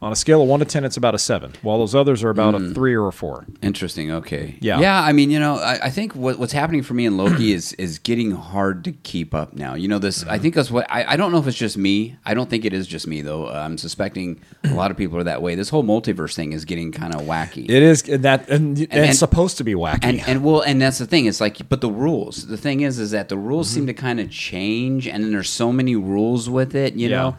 [0.01, 2.29] on a scale of one to ten, it's about a seven, while those others are
[2.29, 3.45] about a three or a four.
[3.62, 4.12] Interesting.
[4.12, 4.57] Okay.
[4.62, 4.79] Yeah.
[4.79, 5.01] Yeah.
[5.03, 7.73] I mean, you know, I, I think what, what's happening for me in Loki is
[7.73, 9.73] is getting hard to keep up now.
[9.73, 10.25] You know, this.
[10.25, 12.15] I think that's what I, I don't know if it's just me.
[12.25, 13.47] I don't think it is just me though.
[13.47, 15.55] Uh, I'm suspecting a lot of people are that way.
[15.55, 17.65] This whole multiverse thing is getting kind of wacky.
[17.65, 19.99] It is and that, and, and, and- it's supposed to be wacky.
[20.03, 21.25] and and well, and that's the thing.
[21.25, 22.47] It's like, but the rules.
[22.47, 23.75] The thing is, is that the rules Mm-hmm.
[23.75, 26.93] seem to kind of change, and then there's so many rules with it.
[26.93, 27.17] You Yeah.
[27.17, 27.38] know.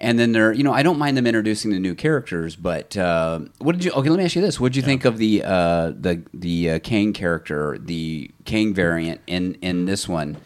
[0.00, 3.40] And then they're, you know, I don't mind them introducing the new characters, but uh,
[3.58, 3.90] what did you?
[3.90, 6.70] Okay, let me ask you this: What did you think of the uh, the the
[6.70, 10.36] uh, Kang character, the Kang variant in in this one?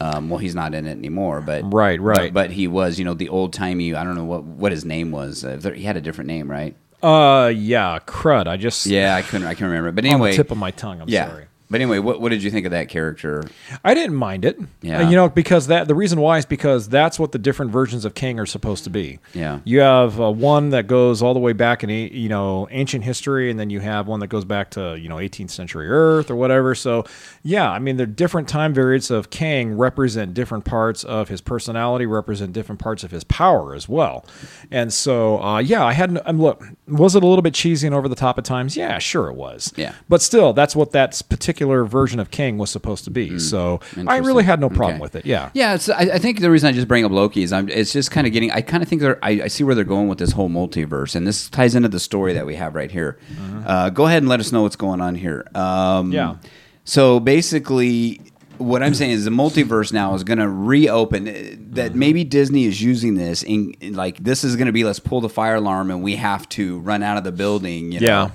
[0.00, 2.32] Um, well, he's not in it anymore, but Right, right.
[2.32, 3.94] But, but he was, you know, the old timey.
[3.94, 5.44] I don't know what what his name was.
[5.44, 6.76] Uh, he had a different name, right?
[7.02, 8.48] uh, yeah, crud.
[8.48, 9.46] I just Yeah, I couldn't.
[9.46, 9.92] I can't remember.
[9.92, 11.00] But anyway, tip of my tongue.
[11.00, 11.28] I'm yeah.
[11.28, 11.46] sorry.
[11.70, 13.44] But anyway, what what did you think of that character?
[13.84, 14.58] I didn't mind it.
[14.80, 15.00] Yeah.
[15.00, 18.04] Uh, you know, because that the reason why is because that's what the different versions
[18.06, 19.18] of Kang are supposed to be.
[19.34, 19.60] Yeah.
[19.64, 23.50] You have uh, one that goes all the way back in you know ancient history,
[23.50, 26.36] and then you have one that goes back to you know 18th century Earth or
[26.36, 26.74] whatever.
[26.74, 27.04] So,
[27.42, 32.06] yeah, I mean, the different time periods of Kang represent different parts of his personality,
[32.06, 34.24] represent different parts of his power as well.
[34.70, 36.18] And so, uh, yeah, I had.
[36.24, 38.74] Um, look, was it a little bit cheesy and over the top at times?
[38.74, 39.72] Yeah, sure it was.
[39.76, 39.94] Yeah.
[40.08, 43.38] But still, that's what that's particular version of Kang was supposed to be.
[43.38, 44.94] so I really had no problem Mm.
[44.96, 45.02] Okay.
[45.02, 45.26] with it.
[45.26, 45.50] Yeah.
[45.54, 47.92] Yeah, it's, I, I think the reason I just bring up Loki is I'm, it's
[47.92, 48.50] just kind of getting.
[48.52, 49.18] I kind of think they're.
[49.24, 52.00] I, I see where they're going with this whole multiverse, and this ties into the
[52.00, 53.18] story that we have right here.
[53.66, 55.44] Uh, go ahead and let us know what's going on here.
[55.54, 56.36] Um, Yeah.
[56.84, 58.20] So basically,
[58.56, 61.28] what I'm saying is the multiverse now is going to reopen.
[61.28, 61.98] uh, That Mm-hmm.
[61.98, 65.20] maybe Disney is using this in, in like this is going to be let's pull
[65.20, 67.92] the fire alarm and we have to run out of the building.
[67.92, 68.06] You know?
[68.06, 68.30] Yeah.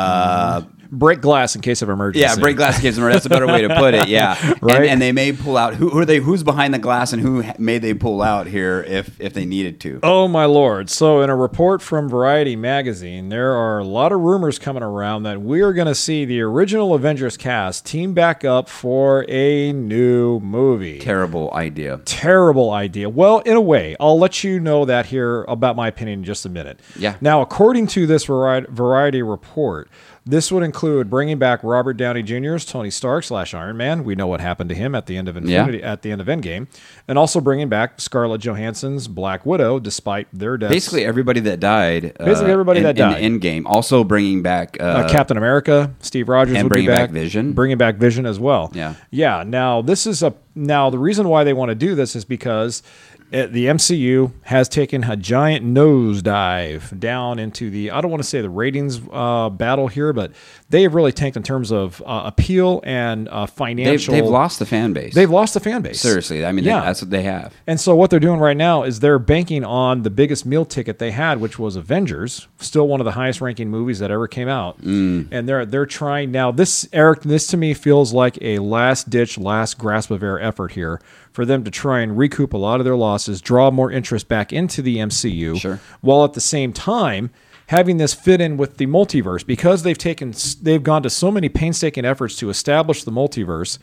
[0.00, 0.62] Uh,
[0.98, 2.20] Break glass in case of emergency.
[2.20, 3.10] Yeah, break glass gives them.
[3.10, 4.08] That's a better way to put it.
[4.08, 4.82] Yeah, Right.
[4.82, 5.74] And, and they may pull out.
[5.74, 6.18] Who, who are they?
[6.18, 9.80] Who's behind the glass, and who may they pull out here if if they needed
[9.80, 10.00] to?
[10.02, 10.90] Oh my lord!
[10.90, 15.24] So, in a report from Variety magazine, there are a lot of rumors coming around
[15.24, 19.72] that we are going to see the original Avengers cast team back up for a
[19.72, 20.98] new movie.
[20.98, 22.00] Terrible idea.
[22.04, 23.08] terrible idea.
[23.08, 26.46] Well, in a way, I'll let you know that here about my opinion in just
[26.46, 26.80] a minute.
[26.98, 27.16] Yeah.
[27.20, 29.88] Now, according to this variety report,
[30.26, 34.04] this would include bringing back Robert Downey Jr.'s Tony Stark slash Iron Man.
[34.04, 36.26] We know what happened to him at the end of Infinity at the end of
[36.28, 36.66] Endgame,
[37.06, 40.72] and also bringing back Scarlett Johansson's Black Widow, despite their deaths.
[40.72, 42.16] Basically, everybody that died.
[42.18, 43.16] Basically everybody in, that in died.
[43.16, 43.66] the end game.
[43.66, 44.78] Also bringing back.
[44.80, 47.10] Uh, uh, Captain America, Steve Rogers, and would bringing be back back.
[47.10, 47.52] Vision.
[47.52, 48.70] bringing back Vision as well.
[48.74, 48.94] Yeah.
[49.10, 49.44] yeah.
[49.46, 52.82] Now this is a now the reason why they want to do this is because
[53.30, 58.40] the MCU has taken a giant nosedive down into the I don't want to say
[58.40, 60.32] the ratings uh, battle here, but
[60.70, 64.14] they have really tanked in terms of uh, appeal and uh, they've, financial.
[64.14, 65.14] they've lost the fan base.
[65.14, 66.00] They've lost the fan base.
[66.00, 66.44] seriously.
[66.44, 66.80] I mean, Yeah.
[66.80, 67.52] that's what they have.
[67.66, 70.98] And so what they're doing right now is they're banking on the biggest meal ticket
[70.98, 74.48] they had, which was Avengers, still one of the highest ranking movies that ever came
[74.48, 74.80] out.
[74.82, 75.28] Mm.
[75.30, 76.50] And they're they're trying now.
[76.52, 80.72] This Eric, this to me feels like a last ditch, last grasp of air effort
[80.72, 81.00] here
[81.34, 84.52] for them to try and recoup a lot of their losses, draw more interest back
[84.52, 85.80] into the MCU, Sure.
[86.00, 87.30] while at the same time
[87.66, 91.48] having this fit in with the multiverse because they've taken they've gone to so many
[91.48, 93.78] painstaking efforts to establish the multiverse.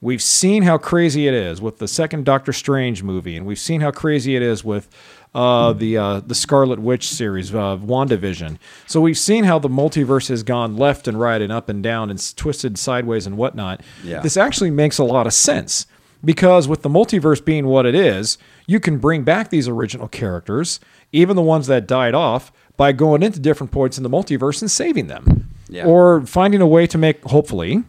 [0.00, 3.80] We've seen how crazy it is with the second Doctor Strange movie, and we've seen
[3.80, 4.88] how crazy it is with
[5.36, 8.58] uh, the uh, the Scarlet Witch series of WandaVision.
[8.88, 12.10] So we've seen how the multiverse has gone left and right and up and down
[12.10, 13.82] and twisted sideways and whatnot.
[14.02, 14.20] Yeah.
[14.20, 15.86] This actually makes a lot of sense
[16.24, 20.80] because with the multiverse being what it is, you can bring back these original characters,
[21.12, 24.70] even the ones that died off, by going into different points in the multiverse and
[24.70, 25.50] saving them.
[25.68, 25.84] Yeah.
[25.84, 27.84] Or finding a way to make, hopefully,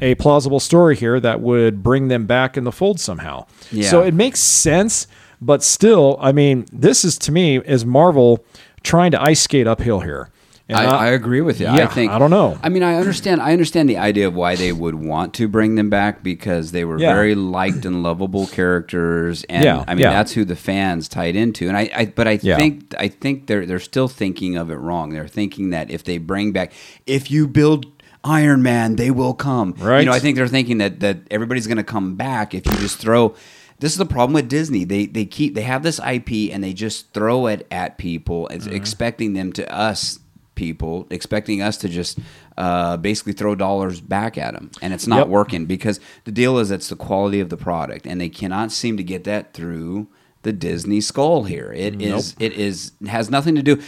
[0.00, 3.46] a plausible story here that would bring them back in the fold somehow.
[3.70, 3.88] Yeah.
[3.88, 5.06] So it makes sense,
[5.40, 8.44] but still, I mean, this is to me is Marvel
[8.82, 10.30] trying to ice skate uphill here.
[10.70, 11.66] I, I agree with you.
[11.66, 12.58] I yeah, think I don't know.
[12.62, 13.42] I mean, I understand.
[13.42, 16.86] I understand the idea of why they would want to bring them back because they
[16.86, 17.12] were Yeah.
[17.14, 20.10] very liked and lovable characters, and Yeah, I mean yeah.
[20.10, 21.68] that's who the fans tied into.
[21.68, 25.10] And I, I but I think I think they're they're still thinking of it wrong.
[25.10, 26.72] They're thinking that if they bring back,
[27.06, 27.86] if you build
[28.24, 29.74] Iron Man, they will come.
[29.78, 30.00] Right.
[30.00, 32.72] You know, I think they're thinking that that everybody's going to come back if you
[32.78, 33.34] just throw.
[33.80, 34.84] this is the problem with Disney.
[34.84, 38.72] They they keep they have this IP and they just throw it at people, Mm-hmm.
[38.74, 40.20] expecting them to us
[40.54, 42.18] people, expecting us to just
[42.56, 45.28] uh, basically throw dollars back at them, and it's not Yep.
[45.28, 48.96] working because the deal is it's the quality of the product, and they cannot seem
[48.96, 50.06] to get that through
[50.42, 51.72] the Disney skull here.
[51.74, 53.80] It is it is has nothing to do.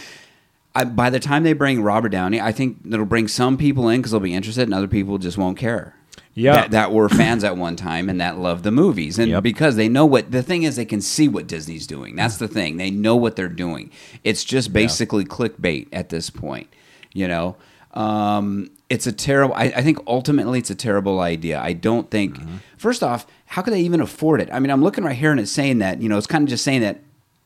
[0.75, 3.99] I, by the time they bring Robert Downey, I think it'll bring some people in
[3.99, 5.95] because they'll be interested, and other people just won't care.
[6.37, 6.53] Yeah.
[6.53, 9.43] that, that were fans at one time and that love the movies, and Yep.
[9.43, 12.15] because they know what the thing is, they can see what Disney's doing.
[12.15, 13.89] That's the thing; they know what they're doing.
[14.23, 16.67] It's just basically clickbait at this point.
[17.13, 17.55] You know,
[17.93, 19.55] um, it's a terrible.
[19.55, 21.59] I, I think ultimately it's a terrible idea.
[21.59, 22.37] I don't think.
[22.77, 24.49] First off, how could they even afford it?
[24.51, 26.49] I mean, I'm looking right here and it's saying that you know it's kind of
[26.49, 26.99] just saying that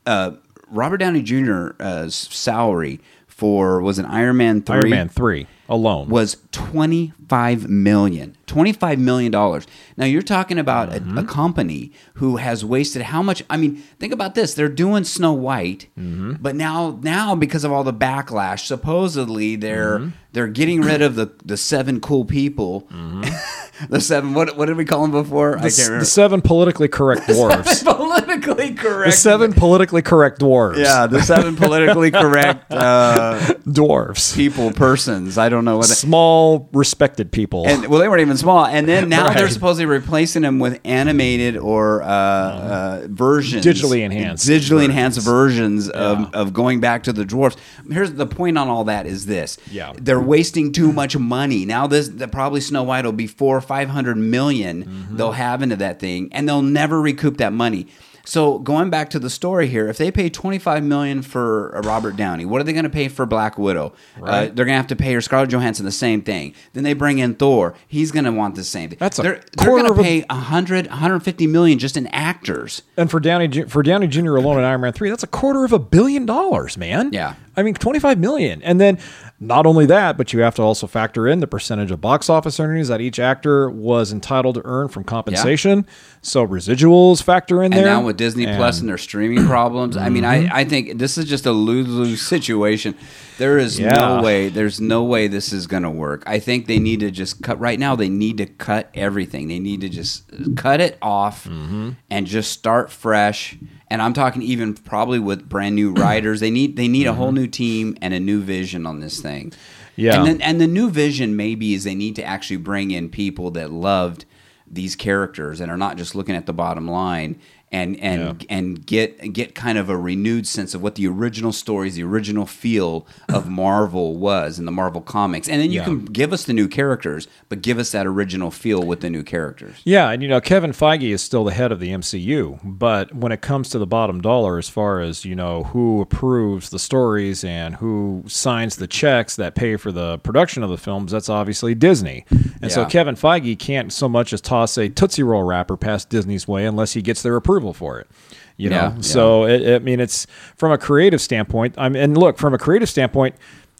[0.04, 0.32] uh,
[0.68, 3.00] Robert Downey Jr.'s salary
[3.32, 6.08] for was an Iron Man three Iron Man three alone.
[6.08, 9.66] was 25 million 25 million dollars
[9.96, 11.16] now you're talking about Mm-hmm.
[11.18, 15.04] a, a company who has wasted how much i mean think about this they're doing
[15.04, 16.34] snow white Mm-hmm.
[16.40, 20.08] but now now because of all the backlash supposedly they're Mm-hmm.
[20.32, 22.86] They're getting rid of the the seven cool people
[23.88, 26.40] the seven what what did we call them before i the, can't remember the seven
[26.40, 27.84] politically correct dwarves.
[27.84, 30.76] politically correct the seven politically correct dwarves.
[30.78, 34.34] yeah the seven politically correct uh, dwarves.
[34.34, 37.66] people persons i don't know what they- Small, respected people.
[37.66, 38.66] and well, they weren't even small.
[38.66, 44.48] And then now they're supposedly replacing them with animated or uh, uh, versions, Digitally enhanced
[44.48, 47.56] digitally enhanced versions of, of going back to the dwarfs.
[47.88, 49.92] Here's the point on all that is this: Yeah.
[49.96, 51.64] they're wasting too much money.
[51.66, 55.16] Now this the, probably Snow White will be four or five hundred million Mm-hmm.
[55.16, 57.86] they'll have into that thing, and they'll never recoup that money.
[58.24, 61.80] So going back to the story here, if they pay twenty five million for uh,
[61.80, 63.92] Robert Downey, what are they going to pay for Black Widow?
[64.22, 66.54] Uh, they're going to have to pay her Scarlett Johansson the same thing.
[66.72, 67.74] Then they bring in Thor.
[67.88, 68.98] He's going to want the same thing.
[69.00, 72.82] That's a they're, they're going to pay 100, 150 million just in actors.
[72.96, 74.36] And for Downey for Downey Jr.
[74.36, 77.10] alone in Iron Man three, that's a quarter of a billion dollars, man.
[77.12, 77.34] Yeah.
[77.56, 78.98] I mean twenty five million, and then
[79.40, 82.58] not only that, but you have to also factor in the percentage of box office
[82.60, 85.84] earnings that each actor was entitled to earn from compensation.
[86.22, 87.94] So residuals factor in there And there.
[87.94, 90.52] now with Disney Plus and their streaming problems, I mean, Mm-hmm.
[90.54, 92.94] I, I think this is just a lose lose situation.
[93.38, 93.94] There is Yeah.
[93.94, 94.48] no way.
[94.48, 96.22] There's no way this is going to work.
[96.26, 97.96] I think they need to just cut right now.
[97.96, 99.48] They need to cut everything.
[99.48, 101.90] They need to just cut it off Mm-hmm.
[102.10, 103.58] and just start fresh.
[103.92, 106.40] And I'm talking even probably with brand new writers.
[106.40, 109.50] They need they need a whole new team and a new vision on this thing.
[109.50, 109.60] Mm-hmm.
[109.96, 110.16] Yeah.
[110.16, 113.50] And then and the new vision maybe is they need to actually bring in people
[113.52, 114.24] that loved
[114.66, 117.38] these characters and are not just looking at the bottom line
[117.72, 121.94] and and and get get kind of a renewed sense of what the original stories,
[121.96, 125.48] the original feel of Marvel was in the Marvel comics.
[125.48, 125.84] And then you Yeah.
[125.86, 129.22] can give us the new characters, but give us that original feel with the new
[129.22, 129.76] characters.
[129.84, 133.32] Yeah, and you know Kevin Feige is still the head of the MCU, but when
[133.32, 137.42] it comes to the bottom dollar, as far as you know who approves the stories
[137.42, 141.74] and who signs the checks that pay for the production of the films, that's obviously
[141.74, 142.26] Disney.
[142.60, 146.46] And so Kevin Feige can't so much as toss a Tootsie Roll wrapper past Disney's
[146.46, 148.08] way unless he gets their approval for it.
[148.56, 149.00] You know, Yeah, yeah.
[149.02, 151.74] so it, I mean, it's from a creative standpoint.
[151.78, 153.36] I mean, and look, from a creative standpoint,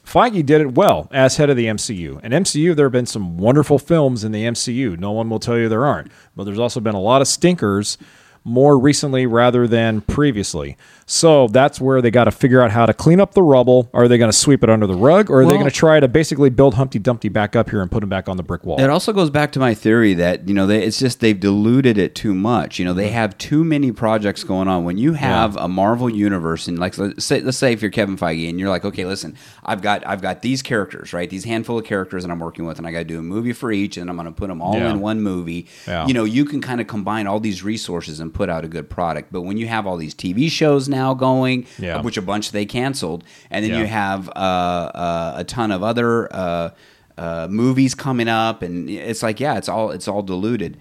[0.07, 2.21] Feige did it well as head of the MCU.
[2.23, 4.99] And MCU, there have been some wonderful films in the MCU.
[4.99, 6.11] No one will tell you there aren't.
[6.37, 7.99] But there's also been a lot of stinkers
[8.45, 10.77] more recently rather than previously.
[11.07, 13.91] So that's where they got to figure out how to clean up the rubble.
[13.93, 16.01] Are they going to sweep it under the rug, or are they going to try
[16.01, 18.65] to basically build Humpty Dumpty back up here and put him back on the brick
[18.65, 18.81] wall?
[18.81, 21.99] It also goes back to my theory that you know they, it's just they've diluted
[21.99, 22.79] it too much.
[22.79, 24.85] You know they have too many projects going on.
[24.85, 28.17] When you have a Marvel universe and like let's say, let's say if you're Kevin
[28.17, 31.29] Feige and you're like, okay, listen, I've got I've got these characters, right?
[31.29, 33.53] These handful of characters that I'm working with, and I got to do a movie
[33.53, 34.91] for each, and I'm going to put them all Yeah.
[34.91, 35.67] in one movie.
[35.87, 36.07] Yeah.
[36.07, 38.89] You know, you can kind of combine all these resources and put out a good
[38.91, 39.33] product.
[39.33, 42.01] But when you have all these TV shows now going, Yeah.
[42.03, 43.81] which a bunch they canceled, and then Yeah.
[43.81, 46.71] you have uh, uh, a ton of other uh,
[47.19, 50.77] uh, movies coming up, and it's like, yeah, it's all it's all diluted.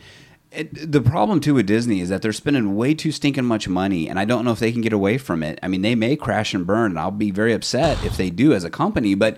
[0.53, 4.09] It, the problem too with Disney is that they're spending way too stinking much money,
[4.09, 5.59] and I don't know if they can get away from it.
[5.63, 8.53] I mean, they may crash and burn, and I'll be very upset if they do
[8.53, 9.37] as a company, but.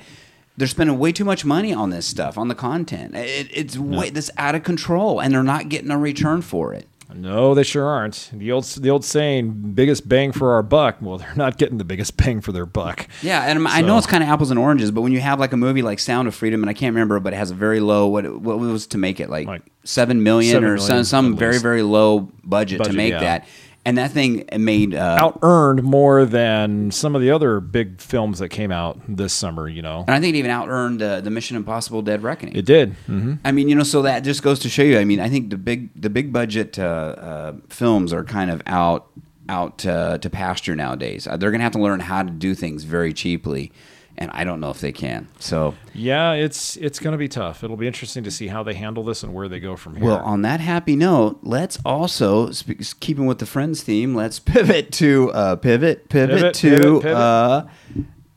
[0.55, 3.15] They're spending way too much money on this stuff, on the content.
[3.15, 6.87] It, it's way this out of control, and they're not getting a return for it.
[7.13, 8.29] No, they sure aren't.
[8.33, 11.83] The old the old saying, "Biggest bang for our buck." Well, they're not getting the
[11.83, 13.07] biggest bang for their buck.
[13.21, 15.53] Yeah, and I know it's kind of apples and oranges, but when you have like
[15.53, 17.79] a movie like Sound of Freedom, and I can't remember, but it has a very
[17.79, 21.31] low what what was to make it like, Like seven million seven or million some
[21.31, 23.19] some very very low budget, to make yeah.
[23.19, 23.47] that,
[23.85, 28.39] and that thing made uh, out earned more than some of the other big films
[28.39, 29.67] that came out this summer.
[29.67, 32.55] You know, and I think it even out earned uh, the Mission Impossible: Dead Reckoning.
[32.55, 32.93] it did.
[33.07, 34.97] hmm I mean, you know, so that just goes to show you.
[34.99, 38.61] I mean, I think the big the big budget uh, uh, films are kind of
[38.65, 39.07] out
[39.49, 41.27] out uh, to pasture nowadays.
[41.27, 43.73] Uh, they're going to have to learn how to do things very cheaply,
[44.17, 45.27] and I don't know if they can.
[45.39, 47.63] So, Yeah, it's it's going to be tough.
[47.63, 50.05] It'll be interesting to see how they handle this and where they go from here.
[50.05, 52.51] well, on that happy note, let's also
[52.99, 54.15] keeping with the Friends theme.
[54.15, 57.17] Let's pivot to uh, pivot, pivot, Pivot, to pivot, pivot.
[57.17, 57.65] Uh,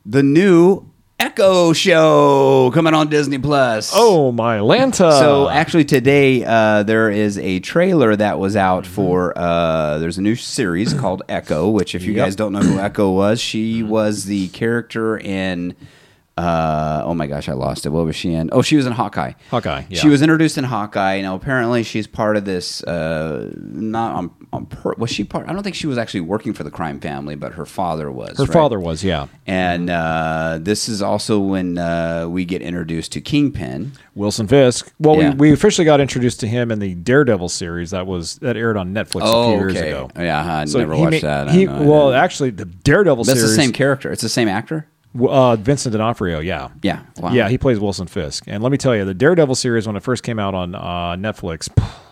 [0.05, 0.89] the new
[1.19, 3.91] Echo show coming on Disney Plus.
[3.95, 5.19] oh my Lanta!
[5.19, 9.33] So actually, today uh, there is a trailer that was out for.
[9.37, 12.25] Uh, there's a new series called Echo, which, if you Yep.
[12.27, 15.75] guys don't know who Echo was, she was the character in.
[16.37, 17.89] Uh, oh my gosh, I lost it.
[17.89, 18.51] What was she in?
[18.53, 19.33] Oh, she was in Hawkeye.
[19.51, 19.99] Hawkeye, yeah.
[19.99, 21.23] She was introduced in Hawkeye.
[21.23, 22.83] Now, apparently, she's part of this.
[22.85, 25.49] Uh, not on on per, was she part?
[25.49, 28.37] I don't think she was actually working for the crime family, but her father was.
[28.37, 28.53] her right?
[28.53, 33.93] father was, yeah, And uh, this is also when uh, we get introduced to Kingpin.
[34.15, 34.93] Wilson Fisk.
[35.01, 35.31] Well, Yeah.
[35.31, 38.77] we, we officially got introduced to him in the Daredevil series that was that aired
[38.77, 40.11] on Netflix a few years ago.
[40.17, 41.49] Yeah, I So never watched ma- that.
[41.49, 41.83] I He, know.
[41.83, 43.57] well, actually, the Daredevil that's series.
[43.57, 44.13] the same character.
[44.13, 44.87] It's the same actor.
[45.21, 46.69] Uh, Vincent D'Onofrio, yeah.
[46.83, 47.03] Yeah.
[47.19, 47.33] Wow.
[47.33, 48.45] Yeah, he plays Wilson Fisk.
[48.47, 51.17] And let me tell you, the Daredevil series, when it first came out on uh,
[51.17, 51.69] Netflix,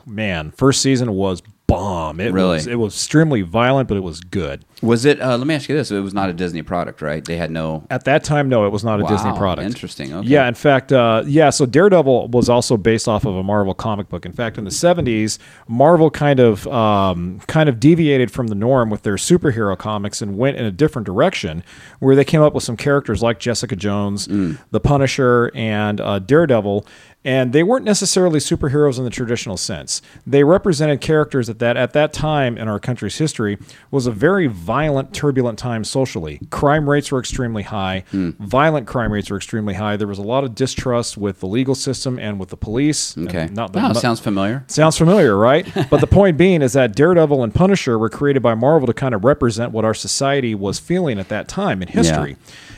[0.06, 2.20] man, first season was bomb.
[2.20, 2.54] It Really?
[2.56, 4.64] was it was extremely violent, but it was good.
[4.82, 5.20] Was it?
[5.20, 7.24] Uh, let me ask you this: It was not a Disney product, right?
[7.24, 7.86] They had no.
[7.90, 9.64] At that time, no, it was not a Disney product.
[9.66, 10.28] interesting, okay.
[10.28, 11.48] Yeah, in fact, uh, yeah.
[11.50, 14.26] So Daredevil was also based off of a Marvel comic book.
[14.26, 18.90] In fact, in the '70s, Marvel kind of um, kind of deviated from the norm
[18.90, 21.64] with their superhero comics and went in a different direction,
[22.00, 24.58] where they came up with some characters like Jessica Jones, Mm.
[24.70, 26.86] the Punisher, and uh, Daredevil.
[27.24, 30.02] And they weren't necessarily superheroes in the traditional sense.
[30.26, 33.58] They represented characters that, that at that time in our country's history
[33.90, 36.40] was a very violent, turbulent time socially.
[36.50, 38.04] Crime rates were extremely high.
[38.10, 38.30] Hmm.
[38.38, 39.96] Violent crime rates were extremely high.
[39.96, 43.16] There was a lot of distrust with the legal system and with the police.
[43.16, 43.48] Okay.
[43.52, 44.64] Not not- sounds familiar.
[44.66, 45.66] Sounds familiar, right?
[45.90, 49.14] but the point being is that Daredevil and Punisher were created by Marvel to kind
[49.14, 52.36] of represent what our society was feeling at that time in history.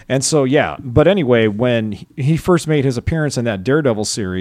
[0.08, 0.76] And so, yeah.
[0.78, 4.35] But anyway, when he first made his appearance in that Daredevil series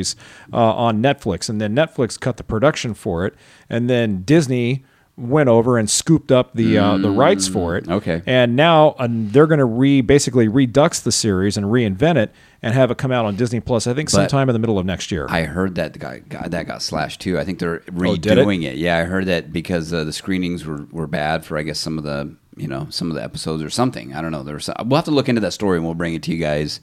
[0.51, 3.35] uh, on Netflix, and then Netflix cut the production for it,
[3.69, 4.83] and then Disney
[5.17, 7.85] went over and scooped up the uh, the rights for it.
[7.85, 8.21] Mm, okay.
[8.25, 12.31] And now uh, they're going to re basically redux the series and reinvent it
[12.61, 13.87] and have it come out on Disney Plus.
[13.87, 15.25] I think sometime in the middle of next year.
[15.29, 17.39] I heard that the guy, guy that got slashed too.
[17.39, 18.21] I think they're Oh, it?
[18.21, 18.75] redoing it?
[18.75, 21.97] Yeah, I heard that because uh, the screenings were, were bad for I guess some
[21.97, 24.13] of the you know some of the episodes or something.
[24.13, 24.43] I don't know.
[24.43, 26.81] There's we'll have to look into that story and we'll bring it to you guys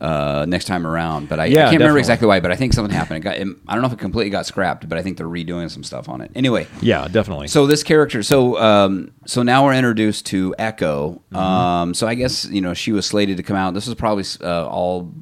[0.00, 1.28] uh, next time around.
[1.28, 2.40] But I, I can't remember exactly why.
[2.40, 3.18] But I think something happened.
[3.18, 5.26] It got, it, I don't know if it completely got scrapped, but I think they're
[5.26, 6.30] redoing some stuff on it.
[6.34, 7.48] Anyway, yeah, definitely.
[7.48, 11.22] so this character, so um, so now we're introduced to Echo.
[11.32, 11.36] Mm-hmm.
[11.36, 13.74] Um, so I guess you know she was slated to come out.
[13.74, 15.12] This was probably uh, all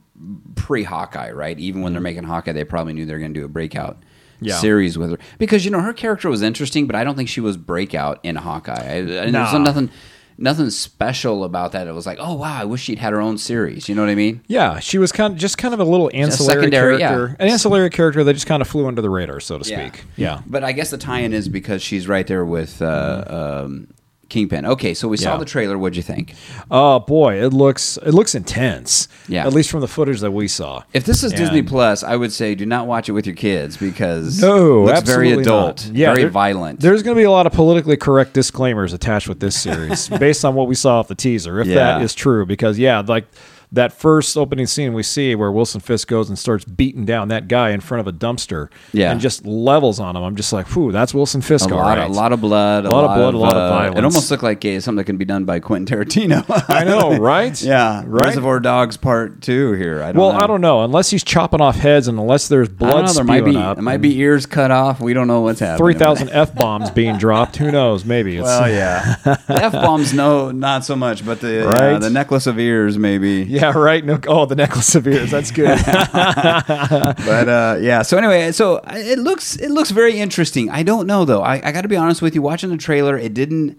[0.55, 1.59] pre Hawkeye, right?
[1.59, 3.99] Even when they're making Hawkeye, they probably knew they were going to do a breakout
[4.37, 4.45] Mm-hmm.
[4.49, 4.59] Yeah.
[4.59, 7.41] series with her because you know her character was interesting, but I don't think she
[7.41, 8.75] was breakout in Hawkeye.
[8.75, 9.89] I, I, There's nothing.
[10.39, 11.87] Nothing special about that.
[11.87, 13.89] It was like, oh wow, I wish she'd had her own series.
[13.89, 14.43] You know what I mean?
[14.47, 16.71] Yeah, she was kind of just kind of a little ancillary yeah.
[16.71, 20.05] character, an ancillary character that just kind of flew under the radar, so to speak.
[20.17, 23.89] Yeah, But I guess the tie-in is because she's right there with uh, um,
[24.29, 24.67] Kingpin.
[24.67, 25.39] Okay, so we saw Yeah.
[25.39, 25.79] the trailer.
[25.79, 26.35] What'd you think?
[26.71, 29.09] Oh boy, it looks it looks intense.
[29.29, 29.47] Yeah.
[29.47, 30.83] at least from the footage that we saw.
[30.93, 33.35] If this is Disney And- Plus, I would say do not watch it with your
[33.37, 35.95] kids because No, looks very absolutely adult, not.
[35.97, 36.81] Very there- violent.
[36.81, 40.45] There's going to be a lot of politically correct disclaimers attached with this series, based
[40.45, 41.61] on what we saw off the teaser.
[41.61, 41.75] If Yeah.
[41.75, 43.27] that is true, because yeah, like
[43.77, 47.49] that first opening scene we see where Wilson Fisk goes and starts beating down that
[47.49, 49.13] guy in front of a dumpster, Yeah.
[49.13, 50.23] and just levels on him.
[50.23, 51.71] I'm just like, whew, that's Wilson Fisk.
[51.71, 52.11] a lot, right.
[52.11, 53.99] a lot of blood, A lot of blood, a lot of uh, violence.
[53.99, 56.45] It almost looked like uh, something that can be done by Quentin Tarantino.
[56.69, 57.61] I know, right?
[57.63, 58.27] yeah, right.
[58.27, 60.03] Reservoir Dogs Part Two here.
[60.03, 60.39] I don't Well, know.
[60.41, 60.83] I don't know.
[60.83, 63.01] Unless he's chopping off heads, and unless there's blood know.
[63.03, 65.01] There spewing might be up, there might be ears cut off.
[65.01, 65.79] We don't know what's happening.
[65.79, 67.57] three thousand f bombs being dropped.
[67.57, 68.05] Who knows?
[68.05, 69.17] Maybe it's Well, yeah,
[69.49, 73.45] f bombs, no, not so much, but the uh, the necklace of ears, maybe.
[73.49, 74.05] yeah, right.
[74.05, 75.31] No, oh, the necklace of ears.
[75.31, 75.79] That's good.
[75.87, 78.03] but uh, yeah.
[78.03, 80.71] So anyway, so it looks it looks very interesting.
[80.71, 81.43] I don't know though.
[81.43, 82.43] I, I got to be honest with you.
[82.43, 83.79] Watching the trailer, it didn't.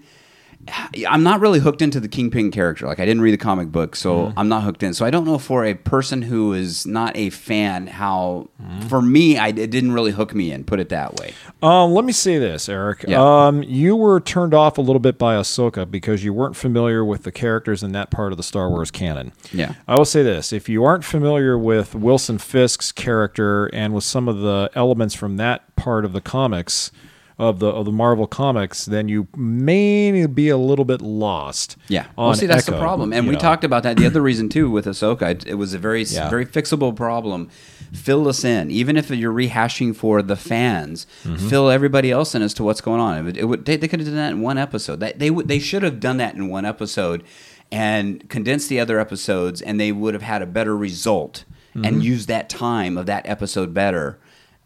[1.07, 2.85] I'm not really hooked into the Kingpin character.
[2.87, 4.39] Like I didn't read the comic book, so Mm-hmm.
[4.39, 4.93] I'm not hooked in.
[4.93, 8.49] So I don't know for a person who is not a fan how.
[8.61, 8.87] Mm-hmm.
[8.87, 10.63] For me, I, it didn't really hook me in.
[10.63, 11.33] Put it that way.
[11.61, 13.05] um, let me say this, Eric.
[13.07, 13.21] Yeah.
[13.47, 17.23] Um, you were turned off a little bit by Ahsoka because you weren't familiar with
[17.23, 19.31] the characters in that part of the Star Wars canon.
[19.51, 19.75] Yeah.
[19.87, 24.27] I will say this: if you aren't familiar with Wilson Fisk's character and with some
[24.27, 26.91] of the elements from that part of the comics.
[27.39, 31.77] Of the of the Marvel comics, then you may be a little bit lost.
[31.87, 33.39] Yeah, well, see, that's the problem, and we know.
[33.39, 33.97] talked about that.
[33.97, 36.29] The other reason too with Ahsoka, it, it was a very, Yeah.
[36.29, 37.49] very fixable problem.
[37.93, 41.05] Fill us in, even if you're rehashing for the fans.
[41.23, 41.47] Mm-hmm.
[41.47, 43.17] Fill everybody else in as to what's going on.
[43.17, 44.99] It, would- it would, they, they could have done that in one episode.
[44.99, 47.23] That they would, they should have done that in one episode,
[47.71, 51.43] and condensed the other episodes, and they would have had a better result
[51.75, 51.85] Mm-hmm.
[51.85, 54.17] and used that time of that episode better.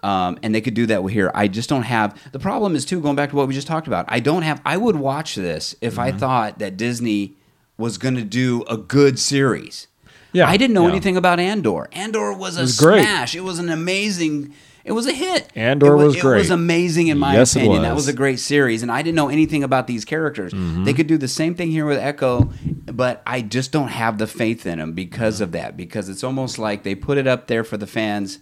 [0.03, 1.31] Um, and they could do that here.
[1.35, 3.85] I just don't have the problem is too going back to what we just talked
[3.87, 4.05] about.
[4.07, 4.59] I don't have.
[4.65, 6.01] I would watch this if Mm-hmm.
[6.01, 7.35] I thought that Disney
[7.77, 9.87] was going to do a good series.
[10.33, 10.91] Yeah, I didn't know yeah.
[10.93, 11.87] anything about Andor.
[11.91, 13.01] Andor was a was great.
[13.03, 13.35] smash.
[13.35, 14.53] It was an amazing.
[14.83, 15.49] It was a hit.
[15.55, 16.37] Andor it was It great.
[16.39, 17.83] was amazing in my Yes, opinion.
[17.83, 17.89] That was.
[17.89, 17.95] Mm-hmm.
[17.97, 20.53] was a great series, and I didn't know anything about these characters.
[20.55, 22.51] They could do the same thing here with Echo,
[22.87, 25.77] but I just don't have the faith in them because of that.
[25.77, 28.39] Because it's almost like they put it up there for the fans,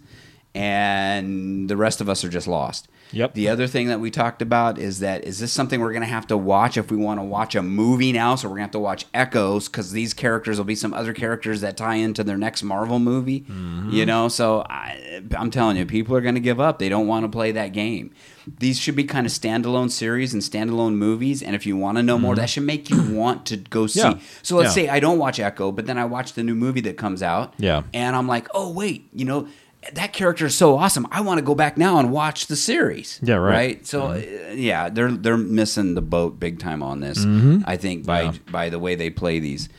[0.55, 2.87] and the rest of us are just lost.
[3.11, 3.33] Yep.
[3.33, 6.07] The other thing that we talked about is that is this something we're going to
[6.07, 8.35] have to watch if we want to watch a movie now?
[8.35, 11.11] So we're going to have to watch Echoes because these characters will be some other
[11.13, 13.41] characters that tie into their next Marvel movie.
[13.41, 13.89] Mm-hmm.
[13.89, 16.77] You know, so I, I'm telling you, people are going to give up.
[16.77, 18.11] They don't want to play that game.
[18.59, 21.41] These should be kind of standalone series and standalone movies.
[21.41, 24.01] And if you want to know more, that should make you want to go see.
[24.01, 24.19] Mm-hmm.
[24.19, 24.25] Yeah.
[24.43, 24.83] So let's Yeah.
[24.83, 27.55] say I don't watch Echo, but then I watch the new movie that comes out.
[27.57, 27.83] Yeah.
[27.91, 29.47] And I'm like, oh wait, you know.
[29.93, 31.07] That character is so awesome.
[31.09, 33.17] I want to go back now and watch the series.
[33.23, 33.85] Yeah, right.
[33.87, 37.19] So uh, yeah, they're they're missing the boat big time on this.
[37.25, 37.63] Mm-hmm.
[37.65, 39.69] I think by by the way they play these.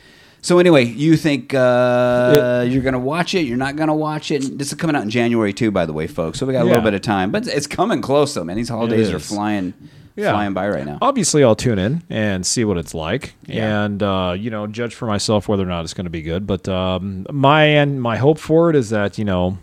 [0.41, 3.41] So anyway, you think uh, you're gonna watch it?
[3.41, 4.57] You're not gonna watch it?
[4.57, 6.39] This is coming out in January too, by the way, folks.
[6.39, 8.55] So we got a little bit of time, but it's coming close though, man.
[8.57, 9.75] These holidays are flying
[10.15, 10.31] Yeah.
[10.31, 10.97] flying by right now.
[10.99, 13.83] Obviously, I'll tune in and see what it's like, Yeah.
[13.85, 16.47] and uh, you know, judge for myself whether or not it's going to be good.
[16.47, 19.59] But um, my and my hope for it is that you know,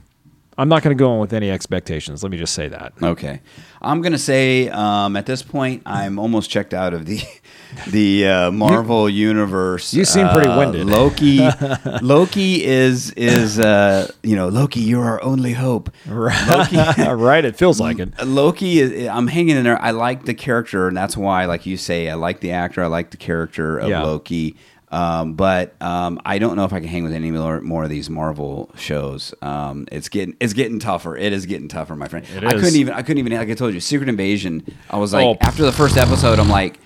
[0.58, 2.22] I'm not going to go in with any expectations.
[2.24, 2.92] Let me just say that.
[3.00, 3.40] Okay,
[3.80, 7.20] I'm gonna say um, at this point I'm almost checked out of the
[7.90, 9.94] the uh, Marvel universe.
[9.94, 10.86] you seem pretty Uh, winded.
[10.86, 11.48] Loki,
[12.02, 15.90] Loki is is uh, you know Loki, you're our only hope.
[16.06, 16.64] right?
[17.44, 18.12] It feels like it.
[18.26, 19.80] Loki is I'm hanging in there.
[19.80, 22.82] I like the character, and that's why, like you say, I like the actor.
[22.82, 24.02] I like the character of Yeah.
[24.02, 24.56] Loki.
[24.90, 27.90] Um, but um, I don't know if I can hang with any more, more of
[27.90, 29.34] these Marvel shows.
[29.42, 31.16] Um, it's getting it's getting tougher.
[31.16, 32.24] It is getting tougher, my friend.
[32.34, 32.62] It I is.
[32.62, 34.64] couldn't even I couldn't even like I told you, Secret Invasion.
[34.90, 35.36] I was like Oh.
[35.42, 36.78] after the first episode, I'm like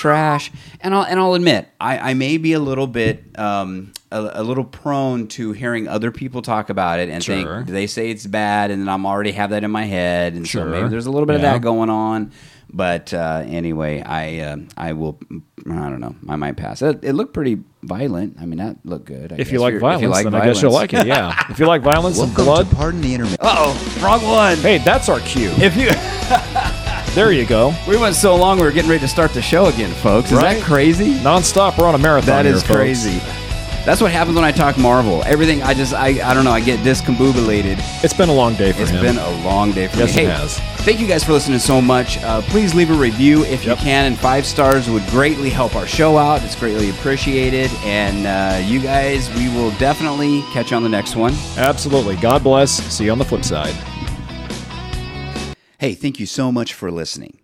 [0.00, 0.50] trash.
[0.80, 4.42] And I'll and I'll admit I, I may be a little bit um, a, a
[4.42, 7.56] little prone to hearing other people talk about it and Sure.
[7.58, 10.46] think they say it's bad, and then I'm already have that in my head, and
[10.48, 12.32] so maybe there's a little bit of that going on.
[12.72, 15.18] But uh, anyway, I uh, I will
[15.68, 16.82] I don't know I might pass.
[16.82, 18.36] It, it looked pretty violent.
[18.40, 19.32] I mean that looked good.
[19.32, 20.94] I If you guess like you're- violence, if you like then I guess you'll like
[20.94, 21.06] it.
[21.06, 21.34] Yeah.
[21.50, 23.38] if you like violence and blood, to Pardon the Intermission.
[23.40, 24.56] Uh oh, wrong one.
[24.58, 25.50] hey, that's our cue.
[25.58, 25.88] If you
[27.14, 27.74] There you go.
[27.88, 30.30] we went so long, we were getting ready to start the show again, folks.
[30.30, 30.58] Is Right?
[30.58, 31.14] that crazy?
[31.16, 31.76] Nonstop.
[31.76, 32.26] We're on a marathon.
[32.26, 32.76] That here, is folks.
[32.76, 33.20] crazy.
[33.84, 35.22] That's what happens when I talk Marvel.
[35.24, 36.52] Everything I just I, I don't know.
[36.52, 37.78] I get discombobulated.
[38.04, 39.04] It's been a long day for It's him.
[39.04, 40.22] It's been a long day for Yes, me.
[40.22, 40.58] it Hey, has.
[40.84, 42.18] Thank you guys for listening so much.
[42.22, 43.78] Uh, please leave a review if Yep.
[43.78, 46.44] you can, and five stars would greatly help our show out.
[46.44, 47.70] It's greatly appreciated.
[47.82, 51.34] And uh, you guys, we will definitely catch you on the next one.
[51.56, 52.16] Absolutely.
[52.16, 52.70] God bless.
[52.70, 53.74] See you on the flip side.
[55.80, 57.40] Hey, thank you so much for listening.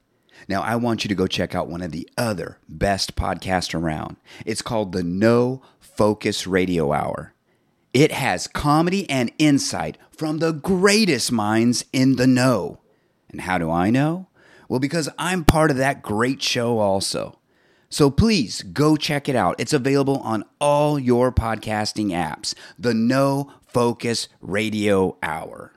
[0.46, 4.16] Now, I want you to go check out one of the other best podcasts around.
[4.44, 7.32] It's called the No Focus Radio Hour.
[7.94, 12.80] It has comedy and insight from the greatest minds in the know.
[13.30, 14.26] And how do I know?
[14.68, 17.38] Well, because I'm part of that great show also.
[17.88, 19.58] So please go check it out.
[19.58, 22.54] It's available on all your podcasting apps.
[22.78, 25.72] The No Focus Radio Hour.